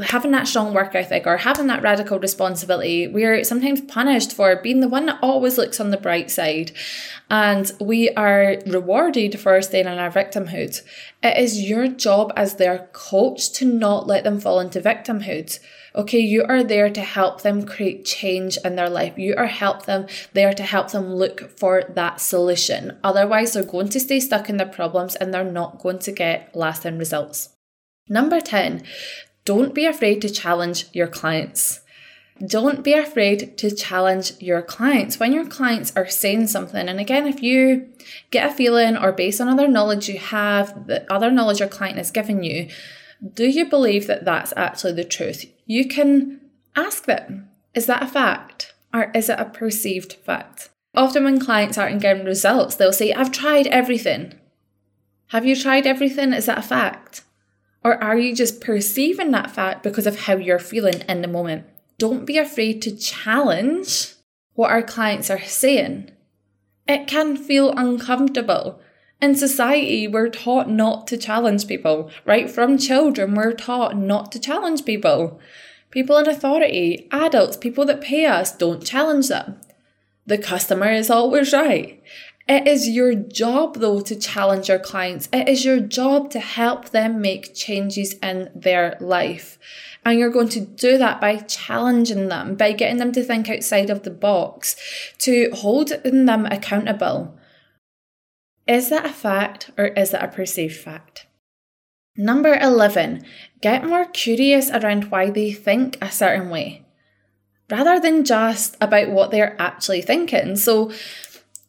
having 0.00 0.32
that 0.32 0.48
strong 0.48 0.74
work 0.74 0.94
ethic 0.94 1.24
or 1.26 1.36
having 1.36 1.68
that 1.68 1.82
radical 1.82 2.18
responsibility, 2.18 3.06
we're 3.06 3.44
sometimes 3.44 3.80
punished 3.80 4.32
for 4.32 4.56
being 4.56 4.80
the 4.80 4.88
one 4.88 5.06
that 5.06 5.20
always 5.22 5.56
looks 5.56 5.78
on 5.78 5.90
the 5.90 5.96
bright 5.96 6.30
side. 6.30 6.72
And 7.30 7.70
we 7.80 8.10
are 8.10 8.56
rewarded 8.66 9.38
for 9.38 9.62
staying 9.62 9.86
in 9.86 9.98
our 9.98 10.10
victimhood. 10.10 10.82
It 11.22 11.38
is 11.38 11.62
your 11.62 11.86
job 11.86 12.32
as 12.36 12.56
their 12.56 12.88
coach 12.92 13.52
to 13.52 13.64
not 13.64 14.06
let 14.06 14.24
them 14.24 14.40
fall 14.40 14.58
into 14.58 14.80
victimhood. 14.80 15.58
Okay, 15.94 16.18
you 16.18 16.44
are 16.48 16.64
there 16.64 16.90
to 16.90 17.00
help 17.00 17.42
them 17.42 17.64
create 17.64 18.04
change 18.04 18.58
in 18.64 18.74
their 18.74 18.90
life. 18.90 19.16
You 19.16 19.36
are 19.36 19.46
help 19.46 19.86
them 19.86 20.08
there 20.32 20.52
to 20.52 20.62
help 20.64 20.90
them 20.90 21.14
look 21.14 21.56
for 21.56 21.84
that 21.94 22.20
solution. 22.20 22.98
Otherwise, 23.04 23.52
they're 23.52 23.62
going 23.62 23.90
to 23.90 24.00
stay 24.00 24.18
stuck 24.18 24.50
in 24.50 24.56
their 24.56 24.66
problems 24.66 25.14
and 25.14 25.32
they're 25.32 25.44
not 25.44 25.78
going 25.78 26.00
to 26.00 26.10
get 26.10 26.50
lasting 26.56 26.98
results. 26.98 27.50
Number 28.08 28.38
10, 28.38 28.82
don't 29.44 29.74
be 29.74 29.86
afraid 29.86 30.22
to 30.22 30.30
challenge 30.30 30.86
your 30.92 31.06
clients. 31.06 31.80
Don't 32.44 32.82
be 32.82 32.94
afraid 32.94 33.56
to 33.58 33.70
challenge 33.70 34.32
your 34.40 34.60
clients. 34.60 35.20
When 35.20 35.32
your 35.32 35.46
clients 35.46 35.92
are 35.94 36.08
saying 36.08 36.48
something, 36.48 36.88
and 36.88 36.98
again, 36.98 37.26
if 37.26 37.42
you 37.42 37.88
get 38.30 38.50
a 38.50 38.54
feeling 38.54 38.96
or 38.96 39.12
based 39.12 39.40
on 39.40 39.48
other 39.48 39.68
knowledge 39.68 40.08
you 40.08 40.18
have, 40.18 40.88
the 40.88 41.10
other 41.12 41.30
knowledge 41.30 41.60
your 41.60 41.68
client 41.68 41.98
has 41.98 42.10
given 42.10 42.42
you, 42.42 42.68
do 43.34 43.46
you 43.46 43.68
believe 43.68 44.06
that 44.08 44.24
that's 44.24 44.52
actually 44.56 44.94
the 44.94 45.04
truth? 45.04 45.44
You 45.66 45.86
can 45.86 46.40
ask 46.74 47.04
them, 47.04 47.48
is 47.72 47.86
that 47.86 48.02
a 48.02 48.06
fact 48.06 48.74
or 48.92 49.12
is 49.14 49.28
it 49.28 49.38
a 49.38 49.44
perceived 49.44 50.14
fact? 50.14 50.70
Often, 50.96 51.24
when 51.24 51.40
clients 51.40 51.76
aren't 51.76 52.02
getting 52.02 52.24
results, 52.24 52.76
they'll 52.76 52.92
say, 52.92 53.12
I've 53.12 53.32
tried 53.32 53.66
everything. 53.66 54.34
Have 55.28 55.44
you 55.44 55.56
tried 55.56 55.86
everything? 55.86 56.32
Is 56.32 56.46
that 56.46 56.58
a 56.58 56.62
fact? 56.62 57.23
Or 57.84 58.02
are 58.02 58.18
you 58.18 58.34
just 58.34 58.62
perceiving 58.62 59.30
that 59.32 59.50
fact 59.50 59.82
because 59.82 60.06
of 60.06 60.20
how 60.20 60.36
you're 60.36 60.58
feeling 60.58 61.02
in 61.08 61.20
the 61.20 61.28
moment? 61.28 61.66
Don't 61.98 62.24
be 62.24 62.38
afraid 62.38 62.80
to 62.82 62.96
challenge 62.96 64.14
what 64.54 64.70
our 64.70 64.82
clients 64.82 65.30
are 65.30 65.42
saying. 65.42 66.10
It 66.88 67.06
can 67.06 67.36
feel 67.36 67.72
uncomfortable. 67.76 68.80
In 69.20 69.34
society, 69.34 70.08
we're 70.08 70.28
taught 70.28 70.68
not 70.68 71.06
to 71.08 71.16
challenge 71.16 71.66
people. 71.66 72.10
Right 72.24 72.50
from 72.50 72.78
children, 72.78 73.34
we're 73.34 73.52
taught 73.52 73.96
not 73.96 74.32
to 74.32 74.40
challenge 74.40 74.84
people. 74.84 75.40
People 75.90 76.18
in 76.18 76.28
authority, 76.28 77.06
adults, 77.12 77.56
people 77.56 77.84
that 77.86 78.00
pay 78.00 78.26
us, 78.26 78.56
don't 78.56 78.84
challenge 78.84 79.28
them. 79.28 79.60
The 80.26 80.38
customer 80.38 80.90
is 80.90 81.10
always 81.10 81.52
right. 81.52 82.02
It 82.46 82.68
is 82.68 82.88
your 82.88 83.14
job, 83.14 83.76
though, 83.76 84.00
to 84.00 84.14
challenge 84.14 84.68
your 84.68 84.78
clients. 84.78 85.28
It 85.32 85.48
is 85.48 85.64
your 85.64 85.80
job 85.80 86.30
to 86.30 86.40
help 86.40 86.90
them 86.90 87.22
make 87.22 87.54
changes 87.54 88.14
in 88.22 88.50
their 88.54 88.98
life. 89.00 89.58
And 90.04 90.18
you're 90.18 90.30
going 90.30 90.50
to 90.50 90.60
do 90.60 90.98
that 90.98 91.22
by 91.22 91.36
challenging 91.36 92.28
them, 92.28 92.54
by 92.56 92.72
getting 92.72 92.98
them 92.98 93.12
to 93.12 93.22
think 93.22 93.48
outside 93.48 93.88
of 93.88 94.02
the 94.02 94.10
box, 94.10 94.76
to 95.20 95.48
holding 95.54 96.26
them 96.26 96.44
accountable. 96.46 97.34
Is 98.66 98.90
that 98.90 99.06
a 99.06 99.10
fact 99.10 99.70
or 99.78 99.86
is 99.86 100.10
that 100.10 100.24
a 100.24 100.28
perceived 100.28 100.76
fact? 100.76 101.26
Number 102.16 102.54
11, 102.54 103.24
get 103.60 103.84
more 103.84 104.04
curious 104.04 104.70
around 104.70 105.10
why 105.10 105.30
they 105.30 105.52
think 105.52 105.98
a 106.00 106.10
certain 106.10 106.48
way, 106.48 106.86
rather 107.70 107.98
than 107.98 108.24
just 108.24 108.76
about 108.80 109.10
what 109.10 109.30
they're 109.30 109.60
actually 109.60 110.00
thinking. 110.00 110.54
So, 110.54 110.92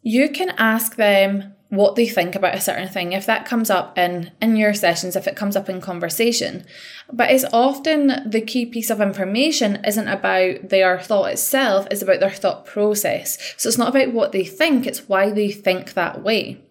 you 0.06 0.30
can 0.30 0.52
ask 0.52 0.96
them, 0.96 1.56
what 1.70 1.96
they 1.96 2.08
think 2.08 2.36
about 2.36 2.56
a 2.56 2.62
certain 2.62 2.88
thing 2.88 3.12
if 3.12 3.26
that 3.26 3.46
comes 3.46 3.70
up 3.70 3.98
in 3.98 4.32
in 4.42 4.56
your 4.56 4.74
sessions 4.74 5.16
if 5.16 5.28
it 5.28 5.36
comes 5.36 5.56
up 5.56 5.68
in 5.68 5.82
conversation. 5.82 6.64
But 7.12 7.32
it's 7.32 7.44
often 7.52 8.30
the 8.30 8.42
key 8.42 8.68
piece 8.68 8.92
of 8.92 9.02
information 9.02 9.84
isn't 9.84 10.08
about 10.08 10.70
their 10.70 11.00
thought 11.00 11.32
itself 11.32 11.88
it's 11.90 12.04
about 12.04 12.20
their 12.20 12.30
thought 12.30 12.66
process. 12.66 13.38
So 13.58 13.68
it's 13.68 13.80
not 13.80 13.90
about 13.90 14.14
what 14.14 14.32
they 14.32 14.46
think 14.46 14.86
it's 14.86 15.10
why 15.10 15.32
they 15.32 15.52
think 15.52 15.94
that 15.94 16.22
way. 16.22 16.62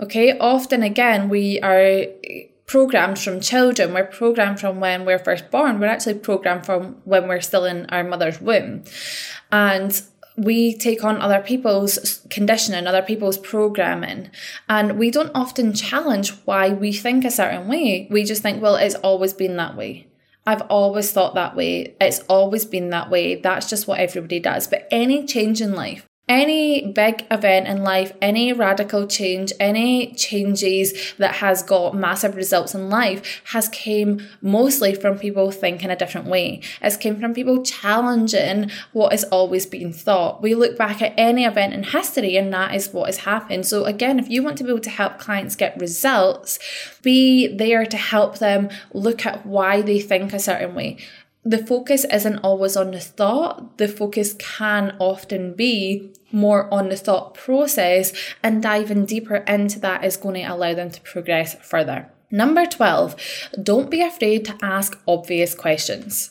Okay 0.00 0.36
often 0.38 0.82
again 0.82 1.28
we 1.28 1.60
are 1.60 2.06
programmed 2.66 3.18
from 3.18 3.40
children. 3.40 3.92
We're 3.92 4.04
programmed 4.04 4.60
from 4.60 4.80
when 4.80 5.04
we're 5.04 5.18
first 5.18 5.50
born. 5.50 5.80
We're 5.80 5.88
actually 5.88 6.14
programmed 6.14 6.64
from 6.64 7.02
when 7.04 7.28
we're 7.28 7.40
still 7.40 7.64
in 7.64 7.86
our 7.86 8.04
mother's 8.04 8.40
womb. 8.40 8.84
And 9.50 10.00
we 10.40 10.74
take 10.74 11.04
on 11.04 11.20
other 11.20 11.40
people's 11.40 12.22
conditioning, 12.30 12.86
other 12.86 13.02
people's 13.02 13.38
programming, 13.38 14.30
and 14.68 14.98
we 14.98 15.10
don't 15.10 15.32
often 15.34 15.74
challenge 15.74 16.30
why 16.44 16.70
we 16.70 16.92
think 16.92 17.24
a 17.24 17.30
certain 17.30 17.68
way. 17.68 18.08
We 18.10 18.24
just 18.24 18.42
think, 18.42 18.62
well, 18.62 18.76
it's 18.76 18.94
always 18.96 19.34
been 19.34 19.56
that 19.56 19.76
way. 19.76 20.06
I've 20.46 20.62
always 20.62 21.12
thought 21.12 21.34
that 21.34 21.54
way. 21.54 21.94
It's 22.00 22.20
always 22.20 22.64
been 22.64 22.90
that 22.90 23.10
way. 23.10 23.34
That's 23.34 23.68
just 23.68 23.86
what 23.86 24.00
everybody 24.00 24.40
does. 24.40 24.66
But 24.66 24.88
any 24.90 25.26
change 25.26 25.60
in 25.60 25.74
life, 25.74 26.06
any 26.30 26.86
big 26.92 27.26
event 27.28 27.66
in 27.66 27.82
life, 27.82 28.12
any 28.22 28.52
radical 28.52 29.04
change, 29.04 29.52
any 29.58 30.14
changes 30.14 31.12
that 31.18 31.34
has 31.34 31.60
got 31.60 31.92
massive 31.92 32.36
results 32.36 32.72
in 32.72 32.88
life 32.88 33.42
has 33.46 33.68
came 33.70 34.24
mostly 34.40 34.94
from 34.94 35.18
people 35.18 35.50
thinking 35.50 35.90
a 35.90 35.96
different 35.96 36.28
way. 36.28 36.62
It's 36.80 36.96
came 36.96 37.18
from 37.18 37.34
people 37.34 37.64
challenging 37.64 38.70
what 38.92 39.10
has 39.10 39.24
always 39.24 39.66
been 39.66 39.92
thought. 39.92 40.40
We 40.40 40.54
look 40.54 40.78
back 40.78 41.02
at 41.02 41.14
any 41.16 41.44
event 41.44 41.74
in 41.74 41.82
history 41.82 42.36
and 42.36 42.52
that 42.52 42.76
is 42.76 42.92
what 42.92 43.06
has 43.06 43.18
happened. 43.18 43.66
So 43.66 43.84
again, 43.84 44.20
if 44.20 44.30
you 44.30 44.44
want 44.44 44.56
to 44.58 44.64
be 44.64 44.70
able 44.70 44.80
to 44.82 44.90
help 44.90 45.18
clients 45.18 45.56
get 45.56 45.80
results, 45.80 46.60
be 47.02 47.48
there 47.48 47.84
to 47.84 47.96
help 47.96 48.38
them 48.38 48.68
look 48.92 49.26
at 49.26 49.44
why 49.44 49.82
they 49.82 49.98
think 49.98 50.32
a 50.32 50.38
certain 50.38 50.76
way 50.76 50.98
the 51.44 51.58
focus 51.58 52.04
isn't 52.04 52.38
always 52.38 52.76
on 52.76 52.90
the 52.90 53.00
thought. 53.00 53.78
The 53.78 53.88
focus 53.88 54.34
can 54.38 54.96
often 54.98 55.54
be 55.54 56.12
more 56.32 56.72
on 56.72 56.88
the 56.88 56.96
thought 56.96 57.34
process, 57.34 58.12
and 58.42 58.62
diving 58.62 59.06
deeper 59.06 59.36
into 59.36 59.80
that 59.80 60.04
is 60.04 60.16
going 60.16 60.34
to 60.36 60.42
allow 60.42 60.74
them 60.74 60.90
to 60.90 61.00
progress 61.00 61.54
further. 61.62 62.10
Number 62.30 62.66
12, 62.66 63.16
don't 63.62 63.90
be 63.90 64.02
afraid 64.02 64.44
to 64.44 64.58
ask 64.62 65.00
obvious 65.08 65.54
questions. 65.54 66.30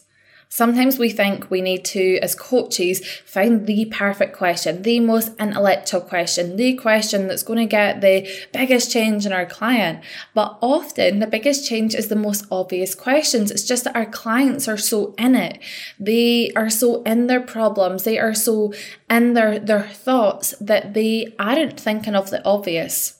Sometimes 0.52 0.98
we 0.98 1.12
think 1.12 1.52
we 1.52 1.62
need 1.62 1.86
to, 1.86 2.18
as 2.24 2.34
coaches, 2.34 3.08
find 3.24 3.68
the 3.68 3.86
perfect 3.86 4.36
question, 4.36 4.82
the 4.82 5.00
most 5.00 5.32
intellectual 5.40 6.02
question, 6.02 6.56
the 6.56 6.74
question 6.74 7.28
that's 7.28 7.44
going 7.44 7.60
to 7.60 7.68
get 7.68 8.02
the 8.02 8.28
biggest 8.52 8.92
change 8.92 9.28
in 9.28 9.32
our 9.32 9.46
client. 9.46 10.04
But 10.34 10.58
often 10.60 11.20
the 11.20 11.28
biggest 11.28 11.70
change 11.70 11.94
is 11.94 12.08
the 12.08 12.16
most 12.16 12.46
obvious 12.50 12.96
questions. 12.96 13.52
It's 13.52 13.64
just 13.64 13.84
that 13.84 13.96
our 13.96 14.08
clients 14.08 14.68
are 14.68 14.76
so 14.76 15.14
in 15.20 15.36
it. 15.36 15.60
They 16.00 16.52
are 16.56 16.72
so 16.72 17.04
in 17.04 17.28
their 17.28 17.42
problems. 17.42 18.04
They 18.04 18.18
are 18.18 18.34
so 18.34 18.74
in 19.08 19.36
their, 19.36 19.60
their 19.60 19.84
thoughts 19.84 20.56
that 20.60 20.96
they 20.96 21.36
aren't 21.38 21.80
thinking 21.80 22.16
of 22.16 22.32
the 22.32 22.44
obvious. 22.44 23.20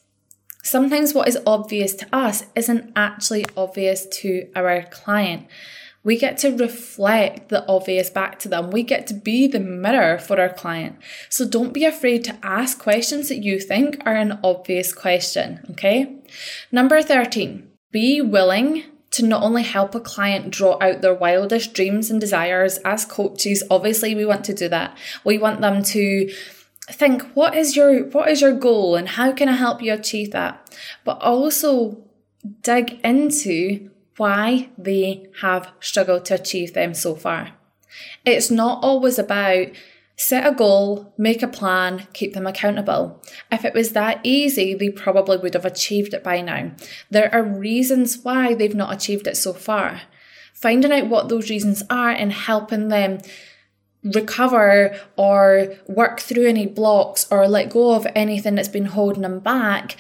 Sometimes 0.64 1.14
what 1.14 1.28
is 1.28 1.38
obvious 1.46 1.94
to 1.94 2.08
us 2.12 2.46
isn't 2.56 2.92
actually 2.96 3.46
obvious 3.56 4.08
to 4.08 4.50
our 4.56 4.82
client. 4.90 5.46
We 6.04 6.18
get 6.18 6.38
to 6.40 6.56
reflect 6.56 7.50
the 7.50 7.68
obvious 7.68 8.10
back 8.10 8.40
to 8.40 8.48
them. 8.48 8.72
We 8.72 8.84
get 8.84 9.08
to 9.08 9.14
be 9.14 9.48
the 9.48 9.60
mirror 9.60 10.18
for 10.18 10.40
our 10.40 10.50
client. 10.50 10.98
So 11.30 11.48
don't 11.48 11.74
be 11.74 11.84
afraid 11.84 12.24
to 12.26 12.38
ask 12.42 12.80
questions 12.80 13.30
that 13.30 13.44
you 13.44 13.60
think 13.60 14.02
are 14.06 14.16
an 14.16 14.40
obvious 14.44 14.94
question, 14.94 15.66
okay? 15.72 16.16
Number 16.72 17.02
13, 17.02 17.70
be 17.92 18.22
willing 18.22 18.84
to 19.12 19.26
not 19.26 19.44
only 19.44 19.64
help 19.64 19.96
a 19.96 20.00
client 20.00 20.52
draw 20.52 20.78
out 20.82 21.02
their 21.02 21.14
wildest 21.14 21.74
dreams 21.74 22.10
and 22.10 22.22
desires 22.22 22.78
as 22.86 23.06
coaches, 23.06 23.64
obviously 23.70 24.16
we 24.16 24.26
want 24.26 24.46
to 24.46 24.54
do 24.54 24.70
that. 24.70 24.98
We 25.26 25.38
want 25.38 25.62
them 25.62 25.84
to 25.84 26.32
think 26.92 27.24
what 27.34 27.56
is 27.56 27.76
your 27.76 28.06
what 28.06 28.30
is 28.30 28.42
your 28.42 28.54
goal 28.54 28.96
and 28.96 29.10
how 29.10 29.32
can 29.32 29.48
I 29.48 29.54
help 29.54 29.82
you 29.82 29.94
achieve 29.94 30.32
that? 30.32 30.76
But 31.04 31.22
also 31.22 32.04
dig 32.62 33.00
into 33.04 33.90
why 34.20 34.70
they 34.78 35.28
have 35.42 35.72
struggled 35.80 36.26
to 36.26 36.36
achieve 36.36 36.74
them 36.74 36.94
so 36.94 37.16
far. 37.16 37.54
It's 38.26 38.52
not 38.52 38.84
always 38.84 39.18
about 39.18 39.68
set 40.16 40.46
a 40.46 40.54
goal, 40.54 41.14
make 41.18 41.42
a 41.42 41.48
plan, 41.48 42.06
keep 42.12 42.34
them 42.34 42.46
accountable. 42.46 43.22
If 43.50 43.64
it 43.64 43.74
was 43.74 43.94
that 43.94 44.20
easy, 44.22 44.74
they 44.74 44.90
probably 44.90 45.38
would 45.38 45.54
have 45.54 45.66
achieved 45.66 46.14
it 46.14 46.24
by 46.24 46.42
now. 46.42 46.72
There 47.10 47.34
are 47.34 47.42
reasons 47.42 48.18
why 48.22 48.54
they've 48.54 48.76
not 48.76 48.94
achieved 48.94 49.28
it 49.28 49.38
so 49.38 49.54
far. 49.54 50.02
Finding 50.54 50.92
out 50.92 51.08
what 51.08 51.30
those 51.30 51.50
reasons 51.50 51.84
are 51.90 52.10
and 52.10 52.34
helping 52.34 52.90
them 52.90 53.20
recover 54.04 54.94
or 55.16 55.76
work 55.88 56.20
through 56.20 56.48
any 56.48 56.66
blocks 56.66 57.26
or 57.32 57.48
let 57.48 57.70
go 57.70 57.96
of 57.96 58.06
anything 58.14 58.56
that's 58.56 58.68
been 58.68 58.86
holding 58.86 59.22
them 59.22 59.40
back 59.40 59.96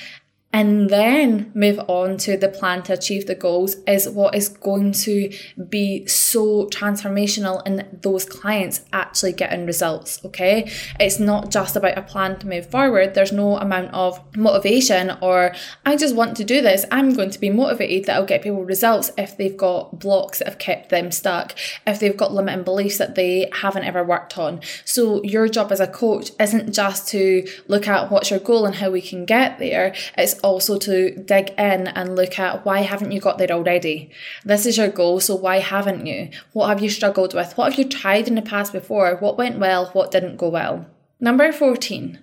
and 0.52 0.90
then 0.90 1.52
move 1.54 1.80
on 1.88 2.18
to 2.18 2.36
the 2.36 2.50
plan 2.50 2.82
to 2.84 2.94
achieve 2.94 3.28
the 3.28 3.36
goals 3.36 3.76
is 3.88 4.10
what 4.10 4.34
is 4.34 4.50
going 4.50 4.92
to 4.92 5.32
be 5.70 6.08
so 6.08 6.66
transformational 6.68 7.66
in 7.68 7.88
those 8.02 8.26
clients 8.26 8.82
actually 8.92 9.32
getting 9.32 9.68
results. 9.68 10.24
Okay, 10.26 10.72
it's 11.00 11.20
not 11.20 11.52
just 11.52 11.76
about 11.76 11.98
a 11.98 12.02
plan 12.02 12.40
to 12.40 12.48
move 12.48 12.66
forward, 12.66 13.14
there's 13.14 13.32
no 13.32 13.58
amount 13.58 13.94
of 13.94 14.20
motivation 14.36 15.16
or 15.22 15.54
I 15.86 15.96
just 15.96 16.16
want 16.16 16.36
to 16.38 16.44
do 16.44 16.62
this. 16.62 16.84
I'm 16.92 17.14
going 17.14 17.30
to 17.30 17.40
be 17.40 17.52
motivated 17.52 18.06
that 18.06 18.16
I'll 18.16 18.26
get 18.26 18.42
people 18.42 18.66
results 18.66 19.12
if 19.18 19.38
they've 19.38 19.56
got 19.56 20.00
blocks 20.00 20.40
that 20.40 20.48
have 20.48 20.58
kept 20.58 20.90
them 20.90 21.12
stuck, 21.12 21.56
if 21.86 22.00
they've 22.00 22.18
got 22.18 22.34
limiting 22.34 22.64
beliefs 22.64 22.98
that 22.98 23.14
they 23.14 23.50
haven't 23.54 23.84
ever 23.84 24.04
worked 24.04 24.38
on. 24.38 24.62
So, 24.84 25.22
your 25.24 25.48
job 25.48 25.72
as 25.72 25.80
a 25.80 25.88
coach 25.88 26.32
isn't 26.40 26.74
just 26.74 27.08
to 27.10 27.48
look 27.68 27.88
at 27.88 28.12
what's 28.12 28.32
your 28.32 28.40
goal 28.40 28.66
and 28.66 28.76
how 28.76 28.90
we 28.90 29.02
can 29.02 29.26
get 29.26 29.60
there, 29.60 29.94
it's 30.18 30.39
also 30.44 30.78
to 30.80 31.16
dig 31.16 31.50
in 31.52 31.88
and 31.88 32.16
look 32.16 32.40
at 32.40 32.66
why 32.66 32.80
haven't 32.80 33.12
you 33.12 33.20
got 33.20 33.38
there 33.38 33.52
already? 33.52 34.10
This 34.44 34.66
is 34.66 34.78
your 34.78 34.90
goal, 34.90 35.20
so 35.20 35.36
why 35.36 35.60
haven't 35.60 36.06
you? 36.06 36.30
What 36.54 36.68
have 36.68 36.82
you 36.82 36.90
struggled 36.90 37.34
with? 37.34 37.58
What 37.58 37.72
have 37.72 37.80
you 37.80 37.90
tried 37.90 38.28
in 38.28 38.36
the 38.36 38.42
past 38.42 38.74
before? 38.74 39.16
What 39.18 39.38
went 39.38 39.60
well? 39.60 39.88
What 39.88 40.12
didn't 40.12 40.38
go 40.38 40.50
well? 40.50 40.86
Number 41.20 41.52
14, 41.52 42.20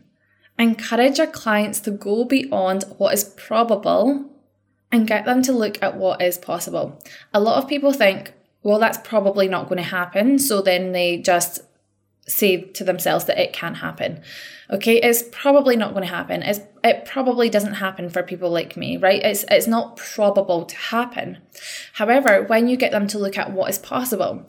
encourage 0.59 1.19
your 1.19 1.27
clients 1.27 1.81
to 1.81 1.91
go 1.91 2.25
beyond 2.25 2.85
what 2.97 3.15
is 3.15 3.25
probable 3.25 4.31
and 4.91 5.07
get 5.07 5.25
them 5.25 5.43
to 5.43 5.53
look 5.53 5.83
at 5.83 5.97
what 5.97 6.23
is 6.23 6.39
possible. 6.39 6.99
A 7.35 7.41
lot 7.41 7.63
of 7.63 7.69
people 7.69 7.93
think, 7.93 8.33
well, 8.63 8.79
that's 8.79 8.99
probably 8.99 9.49
not 9.49 9.69
going 9.69 9.79
to 9.79 9.83
happen. 9.83 10.39
So 10.39 10.63
then 10.63 10.93
they 10.93 11.19
just 11.19 11.61
say 12.27 12.63
to 12.63 12.85
themselves 12.85 13.25
that 13.27 13.39
it 13.39 13.53
can't 13.53 13.77
happen. 13.77 14.21
Okay, 14.71 14.97
it's 15.01 15.23
probably 15.31 15.77
not 15.77 15.93
going 15.93 16.05
to 16.05 16.13
happen. 16.13 16.43
It's, 16.43 16.61
it 16.87 17.05
probably 17.05 17.51
doesn't 17.51 17.75
happen 17.75 18.09
for 18.09 18.23
people 18.23 18.51
like 18.51 18.77
me, 18.77 18.97
right? 18.97 19.23
It's 19.23 19.45
it's 19.51 19.67
not 19.67 19.97
probable 19.97 20.65
to 20.65 20.77
happen. 20.77 21.39
However, 21.95 22.43
when 22.43 22.69
you 22.69 22.77
get 22.77 22.93
them 22.93 23.07
to 23.09 23.19
look 23.19 23.37
at 23.39 23.53
what 23.53 23.71
is 23.71 23.79
possible, 23.79 24.45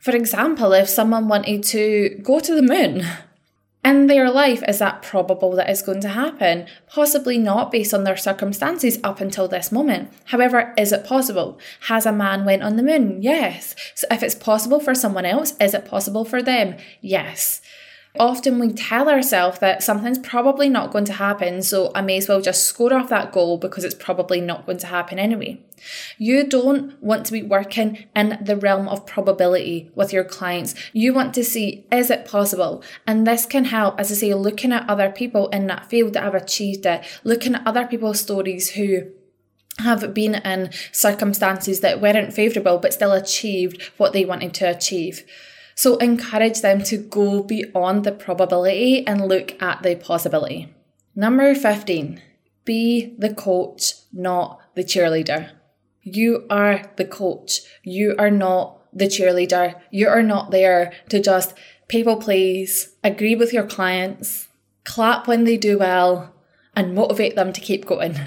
for 0.00 0.14
example, 0.14 0.72
if 0.72 0.88
someone 0.88 1.28
wanted 1.28 1.62
to 1.64 2.20
go 2.22 2.40
to 2.40 2.54
the 2.54 2.62
moon, 2.62 3.06
in 3.84 4.06
their 4.06 4.30
life, 4.30 4.62
is 4.66 4.78
that 4.78 5.02
probable 5.02 5.52
that 5.56 5.68
is 5.68 5.82
going 5.82 6.00
to 6.00 6.08
happen? 6.08 6.66
Possibly 6.88 7.36
not 7.36 7.70
based 7.70 7.92
on 7.92 8.04
their 8.04 8.16
circumstances 8.16 8.98
up 9.04 9.20
until 9.20 9.46
this 9.46 9.70
moment. 9.70 10.10
However, 10.26 10.72
is 10.78 10.90
it 10.90 11.04
possible? 11.04 11.58
Has 11.88 12.06
a 12.06 12.12
man 12.12 12.46
went 12.46 12.62
on 12.62 12.76
the 12.76 12.82
moon? 12.82 13.22
Yes. 13.22 13.76
So 13.94 14.06
if 14.10 14.22
it's 14.22 14.34
possible 14.34 14.80
for 14.80 14.94
someone 14.94 15.26
else, 15.26 15.54
is 15.60 15.74
it 15.74 15.84
possible 15.84 16.24
for 16.24 16.42
them? 16.42 16.76
Yes. 17.02 17.60
Often 18.18 18.60
we 18.60 18.72
tell 18.72 19.08
ourselves 19.08 19.58
that 19.58 19.82
something's 19.82 20.20
probably 20.20 20.68
not 20.68 20.92
going 20.92 21.04
to 21.06 21.12
happen, 21.14 21.62
so 21.62 21.90
I 21.96 22.00
may 22.00 22.18
as 22.18 22.28
well 22.28 22.40
just 22.40 22.62
score 22.62 22.94
off 22.94 23.08
that 23.08 23.32
goal 23.32 23.58
because 23.58 23.82
it's 23.82 23.94
probably 23.94 24.40
not 24.40 24.66
going 24.66 24.78
to 24.78 24.86
happen 24.86 25.18
anyway. 25.18 25.60
You 26.16 26.46
don't 26.46 27.02
want 27.02 27.26
to 27.26 27.32
be 27.32 27.42
working 27.42 28.06
in 28.14 28.38
the 28.40 28.56
realm 28.56 28.86
of 28.86 29.04
probability 29.04 29.90
with 29.96 30.12
your 30.12 30.22
clients. 30.22 30.76
You 30.92 31.12
want 31.12 31.34
to 31.34 31.44
see 31.44 31.86
is 31.90 32.08
it 32.08 32.24
possible? 32.24 32.84
And 33.04 33.26
this 33.26 33.46
can 33.46 33.64
help, 33.64 33.98
as 33.98 34.12
I 34.12 34.14
say, 34.14 34.34
looking 34.34 34.70
at 34.70 34.88
other 34.88 35.10
people 35.10 35.48
in 35.48 35.66
that 35.66 35.90
field 35.90 36.12
that 36.12 36.22
have 36.22 36.36
achieved 36.36 36.86
it, 36.86 37.04
looking 37.24 37.56
at 37.56 37.66
other 37.66 37.84
people's 37.84 38.20
stories 38.20 38.70
who 38.70 39.10
have 39.78 40.14
been 40.14 40.36
in 40.36 40.70
circumstances 40.92 41.80
that 41.80 42.00
weren't 42.00 42.32
favourable 42.32 42.78
but 42.78 42.92
still 42.92 43.12
achieved 43.12 43.82
what 43.96 44.12
they 44.12 44.24
wanted 44.24 44.54
to 44.54 44.70
achieve. 44.70 45.24
So 45.74 45.96
encourage 45.96 46.60
them 46.60 46.82
to 46.84 46.96
go 46.96 47.42
beyond 47.42 48.04
the 48.04 48.12
probability 48.12 49.06
and 49.06 49.28
look 49.28 49.60
at 49.60 49.82
the 49.82 49.96
possibility. 49.96 50.72
Number 51.16 51.54
15, 51.54 52.20
be 52.64 53.14
the 53.18 53.34
coach, 53.34 53.94
not 54.12 54.60
the 54.74 54.84
cheerleader. 54.84 55.50
You 56.02 56.46
are 56.50 56.90
the 56.96 57.04
coach. 57.04 57.60
You 57.82 58.14
are 58.18 58.30
not 58.30 58.80
the 58.92 59.06
cheerleader. 59.06 59.80
You 59.90 60.08
are 60.08 60.22
not 60.22 60.50
there 60.50 60.92
to 61.08 61.20
just 61.20 61.54
people 61.88 62.16
please, 62.16 62.94
agree 63.02 63.34
with 63.34 63.52
your 63.52 63.66
clients, 63.66 64.48
clap 64.84 65.26
when 65.26 65.44
they 65.44 65.56
do 65.56 65.78
well, 65.78 66.34
and 66.76 66.94
motivate 66.94 67.36
them 67.36 67.52
to 67.52 67.60
keep 67.60 67.86
going. 67.86 68.18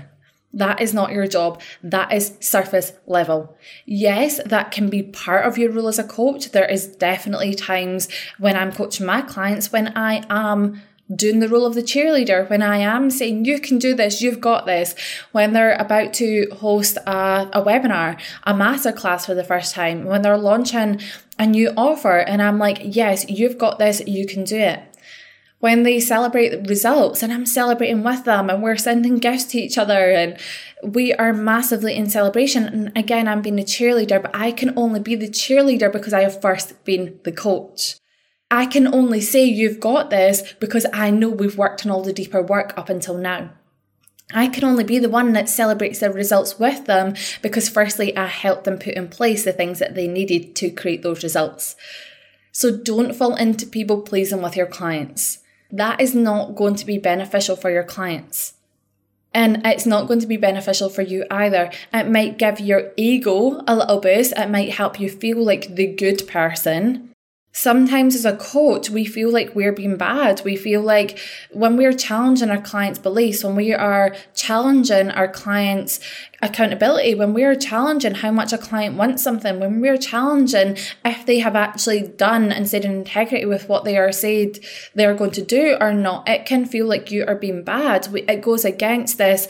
That 0.57 0.81
is 0.81 0.91
not 0.91 1.11
your 1.11 1.27
job. 1.27 1.61
That 1.83 2.11
is 2.11 2.33
surface 2.39 2.93
level. 3.05 3.55
Yes, 3.85 4.41
that 4.43 4.71
can 4.71 4.89
be 4.89 5.03
part 5.03 5.45
of 5.45 5.57
your 5.57 5.71
role 5.71 5.87
as 5.87 5.99
a 5.99 6.03
coach. 6.03 6.51
There 6.51 6.65
is 6.65 6.87
definitely 6.87 7.53
times 7.53 8.09
when 8.39 8.55
I'm 8.57 8.71
coaching 8.71 9.05
my 9.05 9.21
clients 9.21 9.71
when 9.71 9.95
I 9.95 10.23
am 10.31 10.81
doing 11.15 11.39
the 11.39 11.47
role 11.47 11.65
of 11.65 11.75
the 11.75 11.83
cheerleader, 11.83 12.49
when 12.49 12.61
I 12.61 12.77
am 12.79 13.09
saying, 13.09 13.45
you 13.45 13.59
can 13.59 13.77
do 13.77 13.93
this, 13.93 14.21
you've 14.21 14.41
got 14.41 14.65
this, 14.65 14.93
when 15.31 15.53
they're 15.53 15.75
about 15.75 16.13
to 16.15 16.47
host 16.51 16.97
a, 16.97 17.49
a 17.53 17.63
webinar, 17.63 18.19
a 18.43 18.53
masterclass 18.53 19.25
for 19.25 19.33
the 19.33 19.43
first 19.43 19.73
time, 19.73 20.03
when 20.03 20.21
they're 20.21 20.37
launching 20.37 20.99
a 21.39 21.45
new 21.45 21.71
offer, 21.77 22.17
and 22.17 22.41
I'm 22.41 22.59
like, 22.59 22.79
yes, 22.83 23.29
you've 23.29 23.57
got 23.57 23.79
this, 23.79 24.01
you 24.05 24.25
can 24.25 24.43
do 24.43 24.57
it 24.57 24.81
when 25.59 25.83
they 25.83 25.99
celebrate 25.99 26.49
the 26.49 26.69
results 26.69 27.23
and 27.23 27.33
I'm 27.33 27.45
celebrating 27.45 28.03
with 28.03 28.25
them 28.25 28.49
and 28.49 28.61
we're 28.61 28.77
sending 28.77 29.17
gifts 29.17 29.45
to 29.45 29.57
each 29.57 29.77
other 29.77 30.11
and 30.11 30.37
we 30.83 31.13
are 31.13 31.33
massively 31.33 31.95
in 31.95 32.09
celebration. 32.09 32.65
And 32.65 32.97
again, 32.97 33.27
I'm 33.27 33.41
being 33.41 33.59
a 33.59 33.63
cheerleader, 33.63 34.21
but 34.21 34.35
I 34.35 34.51
can 34.51 34.77
only 34.77 34.99
be 34.99 35.15
the 35.15 35.29
cheerleader 35.29 35.91
because 35.91 36.13
I 36.13 36.21
have 36.21 36.41
first 36.41 36.83
been 36.85 37.19
the 37.23 37.31
coach. 37.31 37.95
I 38.51 38.65
can 38.65 38.87
only 38.93 39.19
say 39.19 39.45
you've 39.45 39.79
got 39.79 40.09
this 40.09 40.53
because 40.59 40.85
I 40.93 41.09
know 41.09 41.29
we've 41.29 41.57
worked 41.57 41.85
on 41.85 41.91
all 41.91 42.03
the 42.03 42.13
deeper 42.13 42.41
work 42.41 42.73
up 42.77 42.89
until 42.89 43.17
now. 43.17 43.51
I 44.33 44.47
can 44.47 44.63
only 44.63 44.83
be 44.83 44.99
the 44.99 45.09
one 45.09 45.33
that 45.33 45.49
celebrates 45.49 45.99
the 45.99 46.11
results 46.11 46.59
with 46.59 46.85
them 46.85 47.15
because, 47.41 47.69
firstly, 47.69 48.15
I 48.15 48.25
helped 48.25 48.65
them 48.65 48.77
put 48.77 48.93
in 48.93 49.07
place 49.07 49.45
the 49.45 49.53
things 49.53 49.79
that 49.79 49.95
they 49.95 50.07
needed 50.07 50.53
to 50.57 50.69
create 50.69 51.01
those 51.01 51.23
results. 51.23 51.77
So 52.51 52.75
don't 52.75 53.15
fall 53.15 53.35
into 53.35 53.65
people 53.65 54.01
pleasing 54.01 54.41
with 54.41 54.57
your 54.57 54.65
clients 54.65 55.39
that 55.71 56.01
is 56.01 56.15
not 56.15 56.55
going 56.55 56.75
to 56.75 56.85
be 56.85 56.97
beneficial 56.97 57.55
for 57.55 57.69
your 57.69 57.83
clients. 57.83 58.53
And 59.33 59.61
it's 59.65 59.85
not 59.85 60.07
going 60.07 60.21
to 60.21 60.27
be 60.27 60.37
beneficial 60.37 60.89
for 60.89 61.01
you 61.01 61.25
either. 61.29 61.71
It 61.93 62.09
might 62.09 62.39
give 62.39 62.59
your 62.59 62.91
ego 62.97 63.61
a 63.67 63.75
little 63.75 63.99
boost. 63.99 64.33
It 64.35 64.49
might 64.49 64.73
help 64.73 64.99
you 64.99 65.09
feel 65.09 65.43
like 65.43 65.75
the 65.75 65.87
good 65.87 66.27
person. 66.27 67.11
Sometimes 67.57 68.13
as 68.13 68.23
a 68.23 68.37
coach, 68.37 68.91
we 68.91 69.03
feel 69.03 69.31
like 69.31 69.55
we're 69.55 69.71
being 69.71 69.97
bad. 69.97 70.43
We 70.45 70.55
feel 70.55 70.79
like 70.79 71.17
when 71.49 71.75
we're 71.75 71.91
challenging 71.91 72.51
our 72.51 72.61
clients' 72.61 72.99
beliefs, 72.99 73.43
when 73.43 73.55
we 73.55 73.73
are 73.73 74.15
challenging 74.35 75.09
our 75.09 75.27
clients' 75.27 75.99
accountability, 76.39 77.15
when 77.15 77.33
we're 77.33 77.55
challenging 77.55 78.13
how 78.13 78.29
much 78.29 78.53
a 78.53 78.59
client 78.59 78.95
wants 78.95 79.23
something, 79.23 79.59
when 79.59 79.81
we're 79.81 79.97
challenging 79.97 80.77
if 81.03 81.25
they 81.25 81.39
have 81.39 81.55
actually 81.55 82.03
done 82.07 82.51
and 82.51 82.67
stayed 82.67 82.85
in 82.85 82.91
integrity 82.91 83.47
with 83.47 83.67
what 83.67 83.85
they 83.85 83.97
are 83.97 84.11
said 84.11 84.59
they're 84.93 85.15
going 85.15 85.31
to 85.31 85.41
do 85.41 85.77
or 85.81 85.93
not, 85.93 86.29
it 86.29 86.45
can 86.45 86.63
feel 86.63 86.85
like 86.85 87.09
you 87.09 87.25
are 87.25 87.33
being 87.33 87.63
bad. 87.63 88.07
It 88.13 88.43
goes 88.43 88.65
against 88.65 89.17
this 89.17 89.47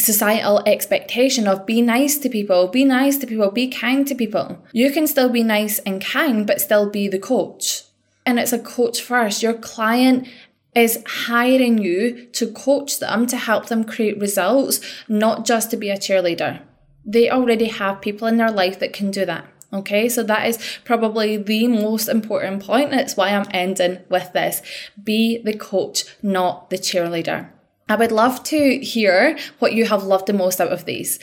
societal 0.00 0.62
expectation 0.66 1.46
of 1.46 1.66
be 1.66 1.82
nice 1.82 2.18
to 2.18 2.28
people, 2.28 2.68
be 2.68 2.84
nice 2.84 3.18
to 3.18 3.26
people, 3.26 3.50
be 3.50 3.68
kind 3.68 4.06
to 4.06 4.14
people. 4.14 4.58
You 4.72 4.90
can 4.90 5.06
still 5.06 5.28
be 5.28 5.42
nice 5.42 5.78
and 5.80 6.02
kind, 6.02 6.46
but 6.46 6.60
still 6.60 6.88
be 6.88 7.08
the 7.08 7.18
coach. 7.18 7.84
And 8.24 8.38
it's 8.38 8.52
a 8.52 8.58
coach 8.58 9.02
first. 9.02 9.42
Your 9.42 9.54
client 9.54 10.28
is 10.74 11.02
hiring 11.06 11.78
you 11.78 12.26
to 12.32 12.50
coach 12.52 12.98
them 12.98 13.26
to 13.26 13.36
help 13.36 13.66
them 13.66 13.84
create 13.84 14.18
results, 14.18 14.80
not 15.08 15.44
just 15.44 15.70
to 15.70 15.76
be 15.76 15.90
a 15.90 15.98
cheerleader. 15.98 16.62
They 17.04 17.28
already 17.28 17.66
have 17.66 18.00
people 18.00 18.28
in 18.28 18.36
their 18.36 18.50
life 18.50 18.78
that 18.78 18.92
can 18.92 19.10
do 19.10 19.26
that. 19.26 19.46
Okay, 19.72 20.08
so 20.08 20.22
that 20.24 20.46
is 20.46 20.58
probably 20.84 21.38
the 21.38 21.66
most 21.66 22.08
important 22.08 22.62
point. 22.62 22.90
That's 22.90 23.16
why 23.16 23.30
I'm 23.30 23.46
ending 23.52 24.00
with 24.10 24.32
this. 24.34 24.60
Be 25.02 25.42
the 25.42 25.54
coach, 25.54 26.04
not 26.22 26.68
the 26.68 26.76
cheerleader. 26.76 27.48
I 27.92 27.96
would 27.96 28.10
love 28.10 28.42
to 28.44 28.78
hear 28.78 29.36
what 29.58 29.74
you 29.74 29.84
have 29.84 30.02
loved 30.02 30.26
the 30.26 30.32
most 30.32 30.62
out 30.62 30.72
of 30.72 30.86
these. 30.86 31.18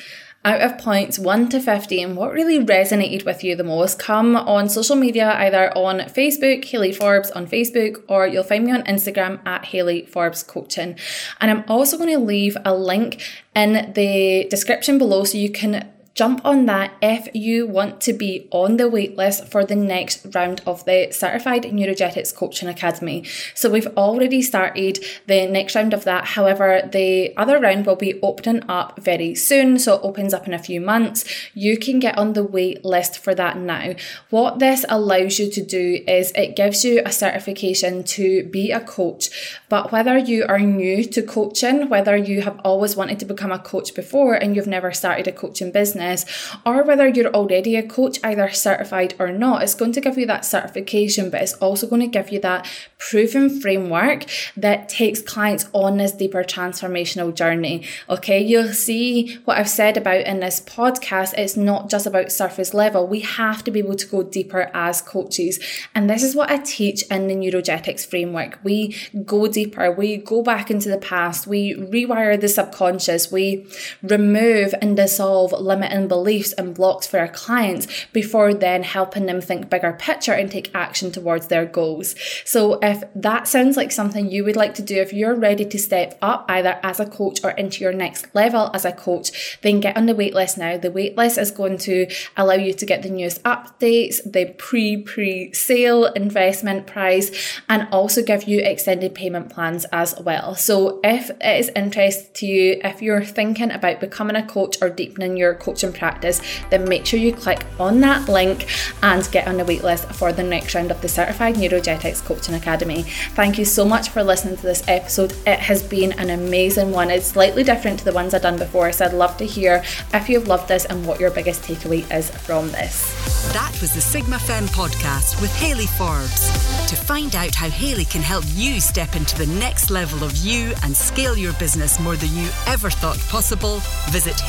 Out 0.45 0.61
of 0.61 0.77
points 0.77 1.17
1 1.17 1.49
to 1.49 1.59
15, 1.59 2.15
what 2.15 2.31
really 2.31 2.63
resonated 2.63 3.25
with 3.25 3.43
you 3.43 3.55
the 3.55 3.63
most? 3.63 3.97
Come 3.97 4.35
on 4.35 4.69
social 4.69 4.95
media, 4.95 5.33
either 5.39 5.75
on 5.75 6.01
Facebook, 6.01 6.63
Hayley 6.65 6.91
Forbes 6.93 7.31
on 7.31 7.47
Facebook, 7.47 8.03
or 8.07 8.27
you'll 8.27 8.43
find 8.43 8.65
me 8.65 8.71
on 8.71 8.83
Instagram 8.83 9.43
at 9.47 9.65
Hayley 9.65 10.05
Forbes 10.05 10.43
Coaching. 10.43 10.95
And 11.41 11.49
I'm 11.49 11.63
also 11.67 11.97
going 11.97 12.13
to 12.13 12.19
leave 12.19 12.55
a 12.63 12.75
link 12.75 13.19
in 13.55 13.91
the 13.93 14.45
description 14.51 14.99
below 14.99 15.23
so 15.23 15.39
you 15.39 15.51
can 15.51 15.91
jump 16.19 16.41
on 16.43 16.65
that 16.65 16.91
if 17.01 17.29
you 17.33 17.65
want 17.65 18.01
to 18.01 18.11
be 18.11 18.45
on 18.51 18.75
the 18.75 18.83
waitlist 18.83 19.47
for 19.47 19.63
the 19.63 19.73
next 19.73 20.25
round 20.35 20.61
of 20.65 20.83
the 20.83 21.09
Certified 21.11 21.63
Neurogetics 21.63 22.35
Coaching 22.35 22.67
Academy. 22.67 23.23
So 23.55 23.69
we've 23.69 23.87
already 23.95 24.41
started 24.41 24.99
the 25.27 25.47
next 25.47 25.75
round 25.75 25.93
of 25.93 26.03
that. 26.03 26.25
However, 26.35 26.81
the 26.91 27.33
other 27.37 27.57
round 27.57 27.85
will 27.85 27.95
be 27.95 28.19
opening 28.21 28.69
up 28.69 28.99
very 28.99 29.33
soon. 29.33 29.79
So 29.79 29.93
it 29.93 30.01
opens 30.03 30.33
up 30.33 30.45
in 30.45 30.53
a 30.53 30.59
few 30.59 30.81
months. 30.81 31.23
You 31.53 31.77
can 31.77 31.99
get 31.99 32.17
on 32.17 32.33
the 32.33 32.43
wait 32.43 32.83
list 32.83 33.17
for 33.17 33.33
that 33.35 33.55
now. 33.55 33.95
What 34.29 34.59
this 34.59 34.83
allows 34.89 35.39
you 35.39 35.49
to 35.49 35.63
do 35.63 36.03
is 36.05 36.33
it 36.35 36.57
gives 36.57 36.83
you 36.83 37.01
a 37.05 37.13
certification 37.13 38.03
to 38.15 38.43
be 38.43 38.71
a 38.71 38.81
coach. 38.81 39.29
But 39.69 39.93
whether 39.93 40.17
you 40.17 40.45
are 40.49 40.59
new 40.59 41.05
to 41.05 41.21
coaching, 41.21 41.87
whether 41.87 42.17
you 42.17 42.41
have 42.41 42.59
always 42.65 42.97
wanted 42.97 43.19
to 43.19 43.25
become 43.25 43.53
a 43.53 43.59
coach 43.59 43.95
before 43.95 44.33
and 44.33 44.53
you've 44.53 44.67
never 44.67 44.91
started 44.91 45.25
a 45.25 45.31
coaching 45.31 45.71
business, 45.71 46.08
business, 46.09 46.55
or 46.65 46.83
whether 46.83 47.07
you're 47.07 47.33
already 47.33 47.75
a 47.75 47.83
coach, 47.83 48.19
either 48.23 48.49
certified 48.51 49.13
or 49.19 49.31
not, 49.31 49.63
it's 49.63 49.75
going 49.75 49.91
to 49.93 50.01
give 50.01 50.17
you 50.17 50.25
that 50.27 50.45
certification, 50.45 51.29
but 51.29 51.41
it's 51.41 51.53
also 51.55 51.87
going 51.87 52.01
to 52.01 52.07
give 52.07 52.31
you 52.31 52.39
that 52.41 52.67
proven 52.97 53.49
framework 53.61 54.25
that 54.55 54.89
takes 54.89 55.21
clients 55.21 55.67
on 55.73 55.97
this 55.97 56.11
deeper 56.11 56.43
transformational 56.43 57.33
journey. 57.33 57.85
Okay, 58.09 58.41
you'll 58.41 58.73
see 58.73 59.35
what 59.45 59.57
I've 59.57 59.69
said 59.69 59.97
about 59.97 60.21
in 60.21 60.39
this 60.39 60.59
podcast. 60.59 61.33
It's 61.37 61.57
not 61.57 61.89
just 61.89 62.05
about 62.05 62.31
surface 62.31 62.73
level. 62.73 63.07
We 63.07 63.21
have 63.21 63.63
to 63.63 63.71
be 63.71 63.79
able 63.79 63.95
to 63.95 64.07
go 64.07 64.23
deeper 64.23 64.69
as 64.73 65.01
coaches. 65.01 65.59
And 65.95 66.09
this 66.09 66.23
is 66.23 66.35
what 66.35 66.51
I 66.51 66.57
teach 66.57 67.03
in 67.03 67.27
the 67.27 67.35
Neurogetics 67.35 68.05
framework. 68.05 68.59
We 68.63 68.95
go 69.25 69.47
deeper, 69.47 69.91
we 69.91 70.17
go 70.17 70.41
back 70.43 70.69
into 70.71 70.89
the 70.89 70.97
past, 70.97 71.47
we 71.47 71.75
rewire 71.75 72.39
the 72.39 72.47
subconscious, 72.47 73.31
we 73.31 73.67
remove 74.01 74.73
and 74.81 74.95
dissolve 74.95 75.51
limiting 75.53 75.88
and 75.91 76.09
beliefs 76.09 76.53
and 76.53 76.75
blocks 76.75 77.07
for 77.07 77.19
our 77.19 77.27
clients 77.27 77.87
before 78.13 78.53
then 78.53 78.83
helping 78.83 79.25
them 79.25 79.41
think 79.41 79.69
bigger 79.69 79.93
picture 79.93 80.33
and 80.33 80.51
take 80.51 80.73
action 80.73 81.11
towards 81.11 81.47
their 81.47 81.65
goals. 81.65 82.15
So 82.45 82.79
if 82.81 83.03
that 83.15 83.47
sounds 83.47 83.77
like 83.77 83.91
something 83.91 84.29
you 84.29 84.43
would 84.43 84.55
like 84.55 84.75
to 84.75 84.81
do, 84.81 84.95
if 84.97 85.13
you're 85.13 85.35
ready 85.35 85.65
to 85.65 85.79
step 85.79 86.17
up 86.21 86.45
either 86.49 86.79
as 86.83 86.99
a 86.99 87.05
coach 87.05 87.39
or 87.43 87.51
into 87.51 87.83
your 87.83 87.93
next 87.93 88.27
level 88.33 88.71
as 88.73 88.85
a 88.85 88.91
coach, 88.91 89.59
then 89.61 89.79
get 89.79 89.97
on 89.97 90.05
the 90.05 90.13
waitlist 90.13 90.57
now. 90.57 90.77
The 90.77 90.91
waitlist 90.91 91.41
is 91.41 91.51
going 91.51 91.77
to 91.79 92.07
allow 92.37 92.53
you 92.53 92.73
to 92.73 92.85
get 92.85 93.03
the 93.03 93.09
newest 93.09 93.43
updates, 93.43 94.19
the 94.29 94.53
pre 94.57 94.97
pre 94.97 95.53
sale 95.53 96.05
investment 96.05 96.87
price, 96.87 97.61
and 97.67 97.87
also 97.91 98.23
give 98.23 98.43
you 98.43 98.59
extended 98.59 99.15
payment 99.15 99.49
plans 99.49 99.85
as 99.91 100.15
well. 100.19 100.55
So 100.55 100.99
if 101.03 101.29
it 101.29 101.59
is 101.59 101.71
interest 101.75 102.33
to 102.35 102.45
you, 102.45 102.79
if 102.83 103.01
you're 103.01 103.23
thinking 103.23 103.71
about 103.71 103.99
becoming 103.99 104.35
a 104.35 104.45
coach 104.45 104.77
or 104.81 104.89
deepening 104.89 105.37
your 105.37 105.55
coaching 105.79 105.97
practice, 105.97 106.41
then 106.69 106.87
make 106.87 107.05
sure 107.05 107.19
you 107.19 107.33
click 107.33 107.65
on 107.79 108.01
that 108.01 108.27
link 108.27 108.67
and 109.01 109.29
get 109.31 109.47
on 109.47 109.57
the 109.57 109.63
waitlist 109.63 110.13
for 110.13 110.33
the 110.33 110.43
next 110.43 110.75
round 110.75 110.91
of 110.91 111.01
the 111.01 111.07
Certified 111.07 111.55
Neurogetics 111.55 112.23
Coaching 112.23 112.55
Academy. 112.55 113.03
Thank 113.35 113.57
you 113.57 113.65
so 113.65 113.85
much 113.85 114.09
for 114.09 114.23
listening 114.23 114.57
to 114.57 114.63
this 114.63 114.83
episode. 114.87 115.31
It 115.47 115.59
has 115.59 115.81
been 115.81 116.11
an 116.13 116.29
amazing 116.29 116.91
one. 116.91 117.09
It's 117.09 117.27
slightly 117.27 117.63
different 117.63 117.99
to 117.99 118.05
the 118.05 118.13
ones 118.13 118.33
I've 118.33 118.41
done 118.41 118.57
before, 118.57 118.91
so 118.91 119.05
I'd 119.05 119.13
love 119.13 119.37
to 119.37 119.45
hear 119.45 119.83
if 120.13 120.27
you've 120.27 120.47
loved 120.47 120.67
this 120.67 120.85
and 120.85 121.05
what 121.05 121.19
your 121.19 121.31
biggest 121.31 121.61
takeaway 121.61 122.09
is 122.13 122.29
from 122.29 122.69
this. 122.71 123.29
That 123.53 123.75
was 123.81 123.93
the 123.93 124.01
Sigma 124.01 124.37
Femme 124.39 124.67
podcast 124.67 125.41
with 125.41 125.53
Hayley 125.55 125.87
Forbes. 125.87 126.49
To 126.89 126.95
find 126.95 127.35
out 127.35 127.55
how 127.55 127.69
Hayley 127.69 128.05
can 128.05 128.21
help 128.21 128.43
you 128.49 128.81
step 128.81 129.15
into 129.15 129.37
the 129.37 129.47
next 129.59 129.89
level 129.89 130.23
of 130.23 130.35
you 130.37 130.73
and 130.83 130.95
scale 130.95 131.37
your 131.37 131.53
business 131.53 131.99
more 131.99 132.15
than 132.15 132.35
you 132.35 132.49
ever 132.67 132.89
thought 132.89 133.19
possible, 133.29 133.79
visit 134.09 134.39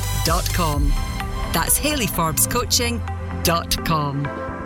hayleyforbescoaching.com. 0.00 0.88
That's 1.52 1.78
hayleyforbescoaching.com. 1.78 4.59